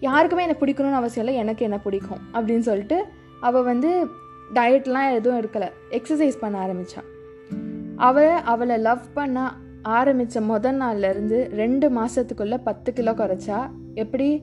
யாருக்குமே 0.00 0.42
என்னை 0.42 0.56
பிடிக்கணும்னு 0.60 1.00
அவசியம் 1.02 1.26
இல்லை. 1.26 1.40
எனக்கு 1.40 1.64
என்ன 1.64 1.78
பிடிக்கும் 1.78 2.18
அப்படின்னு 2.34 2.66
சொல்லிட்டு 2.68 3.04
அவள் 3.40 3.62
வந்து 3.62 4.06
டயட்லாம் 4.54 5.14
எதுவும் 5.14 5.40
இருக்கலை 5.40 5.68
எக்ஸசைஸ் 5.90 6.40
பண்ண 6.40 6.58
ஆரம்பித்தான் 6.58 7.08
அவள் 7.96 8.28
அவளை 8.28 8.76
லவ் 8.76 9.12
பண்ண 9.14 9.54
ஆரம்பித்த 9.82 10.40
முத 10.40 10.72
நாள்லேருந்து 10.80 11.38
ரெண்டு 11.50 11.90
மாதத்துக்குள்ளே 11.90 12.58
பத்து 12.64 12.92
கிலோ 12.92 13.12
குறைச்சா 13.12 13.70
எப்படி? 13.94 14.42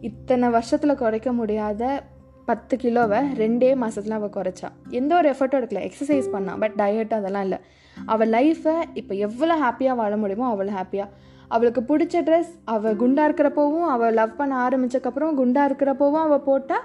இத்தனை 0.00 0.48
வருஷத்தில் 0.48 0.94
குறைக்க 0.94 1.32
முடியாத 1.32 2.02
பத்து 2.50 2.74
கிலோவை 2.82 3.20
ரெண்டே 3.40 3.70
மாதத்தில் 3.82 4.16
அவள் 4.18 4.34
குறைச்சா. 4.36 4.68
எந்த 4.98 5.12
ஒரு 5.20 5.28
எஃபர்ட்டும் 5.32 5.60
எடுக்கல. 5.60 5.80
எக்ஸசைஸ் 5.88 6.28
பண்ணா. 6.34 6.52
பட் 6.62 6.76
டயட் 6.80 7.16
அதெல்லாம் 7.18 7.44
இல்லை. 7.46 7.58
அவள் 7.96 8.30
லைஃப்பை 8.36 8.76
இப்போ 9.00 9.14
எவ்வளோ 9.26 9.54
ஹாப்பியாக 9.64 10.00
வாழ 10.00 10.12
முடியுமோ 10.22 10.46
அவ்வளோ 10.52 10.72
ஹாப்பியாக 10.78 11.08
அவளுக்கு 11.54 11.80
பிடிச்ச 11.90 12.16
ட்ரெஸ் 12.28 12.52
அவள் 12.74 12.96
குண்டாக 13.02 13.28
இருக்கிறப்போவும் 13.28 13.86
அவள் 13.94 14.16
லவ் 14.20 14.38
பண்ண 14.40 14.54
ஆரம்பித்தக்கப்புறம் 14.64 15.38
குண்டாக 15.40 15.68
இருக்கிறப்போவும் 15.70 16.24
அவள் 16.26 16.46
போட்டா 16.48 16.78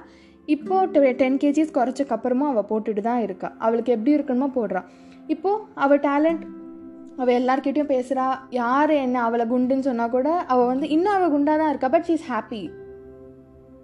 இப்போது 0.48 1.14
டென் 1.22 1.40
கேஜிஸ் 1.44 1.76
குறைச்சக்கப்புறமும் 1.78 2.50
அவள் 2.52 2.68
போட்டுட்டு 2.72 3.04
தான் 3.10 3.24
இருக்கா. 3.28 3.50
அவளுக்கு 3.66 3.94
எப்படி 3.96 4.14
இருக்கணுமோ 4.18 4.50
போடுறான் 4.60 4.88
இப்போது 5.34 5.64
அவள் 5.84 6.04
டேலண்ட் 6.08 6.46
அவள் 7.22 7.38
எல்லார்கிட்டயும் 7.40 7.92
பேசுகிறா 7.92 8.28
யார் 8.62 8.94
என்ன 9.04 9.18
அவளை 9.28 9.46
குண்டுன்னு 9.52 9.88
சொன்னால் 9.90 10.14
கூட 10.16 10.30
அவள் 10.54 10.72
வந்து 10.72 10.88
இன்னும் 10.96 11.16
அவள் 11.18 11.34
குண்டாக 11.36 11.58
தான் 11.62 11.72
இருக்கா. 11.74 11.90
பட் 11.96 12.08
ஷீஸ் 12.10 12.26
ஹாப்பி 12.32 12.62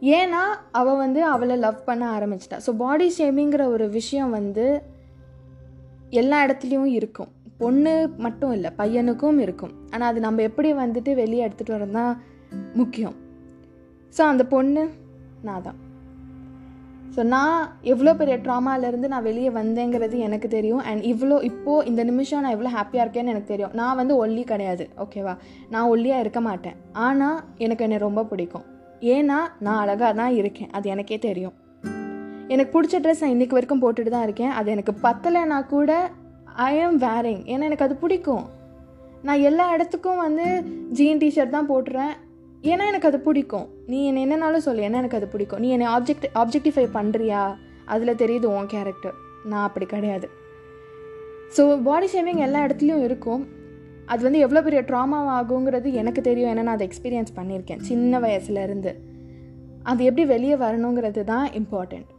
ஏன்னா 0.01 0.43
அவள் 0.79 1.01
வந்து 1.03 1.21
அவளை 1.25 1.55
லவ் 1.65 1.79
பண்ண 1.87 2.03
ஆரம்பிச்சிட்டா. 2.17 2.59
ஸோ 2.65 2.71
பாடி 2.83 3.07
ஷேமிங்கிற 3.17 3.63
ஒரு 3.75 3.85
விஷயம் 3.89 4.31
வந்து 4.37 4.65
எல்லா 6.21 6.37
இடத்துலையும் 6.45 6.91
இருக்கும். 6.99 7.31
பொண்ணு 7.61 7.93
மட்டும் 8.25 8.53
இல்லை 8.57 8.69
பையனுக்கும் 8.77 9.39
இருக்கும். 9.45 9.73
ஆனால் 9.93 10.09
அது 10.11 10.19
நம்ம 10.27 10.41
எப்படி 10.49 10.69
வந்துட்டு 10.83 11.13
வெளியே 11.21 11.45
எடுத்துகிட்டு 11.47 11.77
வரோம் 11.77 11.97
தான் 11.99 12.13
முக்கியம். 12.81 13.17
ஸோ 14.15 14.21
அந்த 14.31 14.43
பொண்ணு 14.55 14.83
நான் 15.47 15.65
தான் 15.67 15.79
ஸோ 17.15 17.21
நான் 17.33 17.59
எவ்வளோ 17.91 18.11
பெரிய 18.17 18.35
ட்ராமாலேருந்து 18.45 19.07
நான் 19.13 19.27
வெளியே 19.27 19.49
வந்தேங்கிறது 19.59 20.17
எனக்கு 20.25 20.47
தெரியும். 20.57 20.83
அண்ட் 20.89 21.03
இவ்வளோ 21.11 21.37
இப்போது 21.49 21.87
இந்த 21.91 22.01
நிமிஷம் 22.09 22.43
நான் 22.43 22.55
எவ்வளோ 22.57 22.73
ஹாப்பியாக 22.75 23.05
இருக்கேன்னு 23.05 23.33
எனக்கு 23.33 23.53
தெரியும். 23.53 23.73
நான் 23.79 23.99
வந்து 24.01 24.15
ஒல்லி 24.23 24.43
கிடையாது 24.51 24.85
ஓகேவா 25.03 25.33
நான் 25.73 25.89
ஒல்லியாக 25.93 26.23
இருக்க 26.25 26.41
மாட்டேன். 26.49 26.77
ஆனால் 27.07 27.39
எனக்கு 27.65 27.85
என்னை 27.87 27.97
ரொம்ப 28.07 28.23
பிடிக்கும். 28.23 28.65
ஏன்னா 29.15 29.39
நான் 29.65 29.81
அழகாக 29.83 30.13
தான் 30.13 30.33
இருக்கேன். 30.39 30.71
அது 30.71 30.89
எனக்கே 30.89 31.17
தெரியும். 31.17 31.55
எனக்கு 32.53 32.71
பிடிச்ச 32.75 32.95
ட்ரெஸ் 33.03 33.21
நான் 33.21 33.55
வரைக்கும் 33.57 33.81
போட்டுட்டு 33.83 34.09
தான் 34.09 34.23
இருக்கேன். 34.23 34.51
அது 34.51 34.71
எனக்கு 34.71 34.93
பத்தலைன்னா 35.03 35.67
கூட 35.67 36.11
ஐ 36.55 36.81
ஆம் 36.81 36.97
வேரிங் 36.99 37.43
ஏன்னா 37.51 37.67
எனக்கு 37.69 37.85
அது 37.87 37.95
பிடிக்கும். 37.95 38.45
நான் 39.27 39.45
எல்லா 39.49 39.65
இடத்துக்கும் 39.73 40.17
வந்து 40.17 40.47
ஜீன் 40.97 41.21
டிஷர்ட் 41.23 41.55
தான் 41.55 41.69
போட்டுறேன். 41.71 42.13
ஏன்னா 42.63 42.85
எனக்கு 42.91 43.07
அது 43.07 43.19
பிடிக்கும். 43.19 43.67
நீ 43.87 44.05
என்னை 44.05 44.21
என்னன்னாலும் 44.25 44.65
சொல்லு 44.67 44.85
ஏன்னா 44.87 45.01
எனக்கு 45.03 45.19
அது 45.19 45.27
பிடிக்கும். 45.27 45.59
நீ 45.59 45.69
என்னை 45.69 45.87
ஆப்ஜெக்ட் 45.95 46.27
ஆப்ஜெக்டிஃபை 46.41 46.85
பண்ணுறியா 46.97 47.55
அதில் 47.85 48.19
தெரியுது 48.23 48.45
உன் 48.45 48.71
கேரக்டர் 48.75 49.15
நான் 49.43 49.65
அப்படி 49.67 49.85
கிடையாது. 49.85 50.29
ஸோ 51.57 51.81
பாடி 51.83 52.07
ஷேவிங் 52.13 52.41
எல்லா 52.47 52.59
இடத்துலையும் 52.65 53.03
இருக்கும். 53.03 53.43
அது 54.13 54.21
வந்து 54.27 54.39
எவ்வளோ 54.45 54.61
பெரிய 54.67 54.81
ட்ராமா 54.89 55.17
ஆகுங்கிறது 55.37 55.89
எனக்கு 56.01 56.21
தெரியும். 56.29 56.49
ஏன்னா 56.53 56.63
நான் 56.67 56.77
அதை 56.77 56.87
எக்ஸ்பீரியன்ஸ் 56.89 57.37
பண்ணியிருக்கேன். 57.39 57.81
சின்ன 57.89 58.19
வயசுலேருந்து. 58.25 58.91
அது 59.91 60.01
எப்படி 60.09 60.23
வெளியே 60.33 60.55
வரணுங்கிறது 60.65 61.21
தான் 61.33 61.47
இம்பார்ட்டண்ட் 61.59 62.09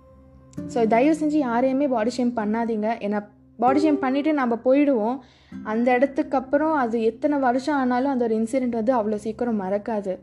ஸோ 0.72 0.78
தயவு 0.94 1.16
செஞ்சு 1.18 1.38
யாரையுமே 1.48 1.86
பாடி 1.94 2.12
ஷேம் 2.16 2.32
பண்ணாதீங்க. 2.38 2.88
ஏன்னா 3.06 3.18
பாடி 3.62 3.80
ஷேம் 3.84 4.00
பண்ணிவிட்டு 4.04 4.32
நம்ம 4.40 4.54
போயிடுவோம். 4.66 5.16
அந்த 5.72 5.86
இடத்துக்கு 5.96 6.36
அப்புறம் 6.40 6.74
அது 6.82 6.96
எத்தனை 7.10 7.36
வருஷம் 7.46 7.78
ஆனாலும் 7.80 8.12
அந்த 8.12 8.24
ஒரு 8.28 8.34
இன்சிடெண்ட் 8.40 8.78
வந்து 8.80 8.92
அவ்வளோ 8.98 9.18
சீக்கிரம் 9.24 9.60
மறக்காது. 9.64 10.14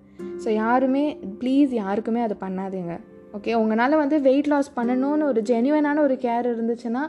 ஸோ 0.44 0.50
யாருமே 0.64 1.04
ப்ளீஸ் 1.42 1.72
யாருக்குமே 1.84 2.22
அதை 2.28 2.38
பண்ணாதீங்க. 2.46 2.96
ஓகே 3.38 3.54
உங்களால் 3.62 4.02
வந்து 4.04 4.18
வெயிட் 4.28 4.52
லாஸ் 4.54 4.70
பண்ணணும்னு 4.78 5.30
ஒரு 5.32 5.42
ஜென்யூனான 5.50 6.02
ஒரு 6.08 6.18
கேர் 6.26 6.52
இருந்துச்சுன்னா 6.54 7.04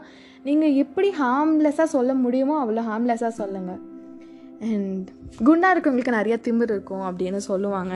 நீங்கள் 0.47 0.75
எப்படி 0.83 1.11
ஹார்ம்லெஸ்ஸாக 1.21 1.89
சொல்ல 1.97 2.13
முடியுமோ 2.25 2.57
அவ்வளோ 2.63 2.83
ஹார்ம்லெஸ்ஸாக 2.89 3.33
சொல்லுங்கள் 3.41 3.79
அண்ட் 4.59 5.09
குண்டாக 5.47 5.73
இருக்கவங்களுக்கு 5.73 6.17
நிறைய 6.17 6.39
திமிர் 6.47 6.71
இருக்கும் 6.75 7.05
அப்படின்னு 7.09 7.39
சொல்லுவாங்க. 7.49 7.95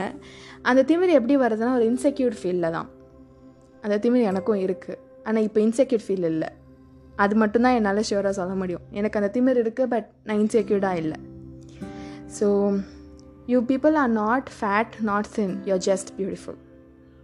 அந்த 0.61 0.81
திமிர் 0.89 1.17
எப்படி 1.19 1.37
வருதுன்னா 1.37 1.73
ஒரு 1.79 1.87
இன்செக்யூர்ட் 1.91 2.37
ஃபீலில் 2.41 2.69
தான். 2.71 2.89
அந்த 3.81 3.95
திமிர் 4.03 4.29
எனக்கும் 4.31 4.61
இருக்குது 4.65 4.99
ஆனால் 5.23 5.43
இப்போ 5.43 5.61
இன்செக்யூர்ட் 5.61 6.05
ஃபீல் 6.07 6.29
இல்லை. 6.33 6.49
அது 7.15 7.35
மட்டும்தான் 7.35 7.75
என்னால் 7.79 8.07
ஷியூராக 8.09 8.35
சொல்ல 8.39 8.53
முடியும். 8.53 8.83
எனக்கு 8.91 9.19
அந்த 9.19 9.31
திமிர் 9.39 9.61
இருக்குது 9.63 9.91
பட் 9.93 10.07
நான் 10.23 10.39
இன்செக்யூர்டாக 10.43 11.01
இல்லை. 11.03 11.19
So 12.39 12.47
you 13.45 13.65
people 13.71 13.95
are 14.03 14.09
not 14.09 14.49
fat 14.59 14.93
not 15.11 15.29
thin 15.35 15.55
you're 15.69 15.85
just 15.89 16.11
beautiful 16.17 16.59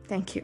thank you 0.08 0.44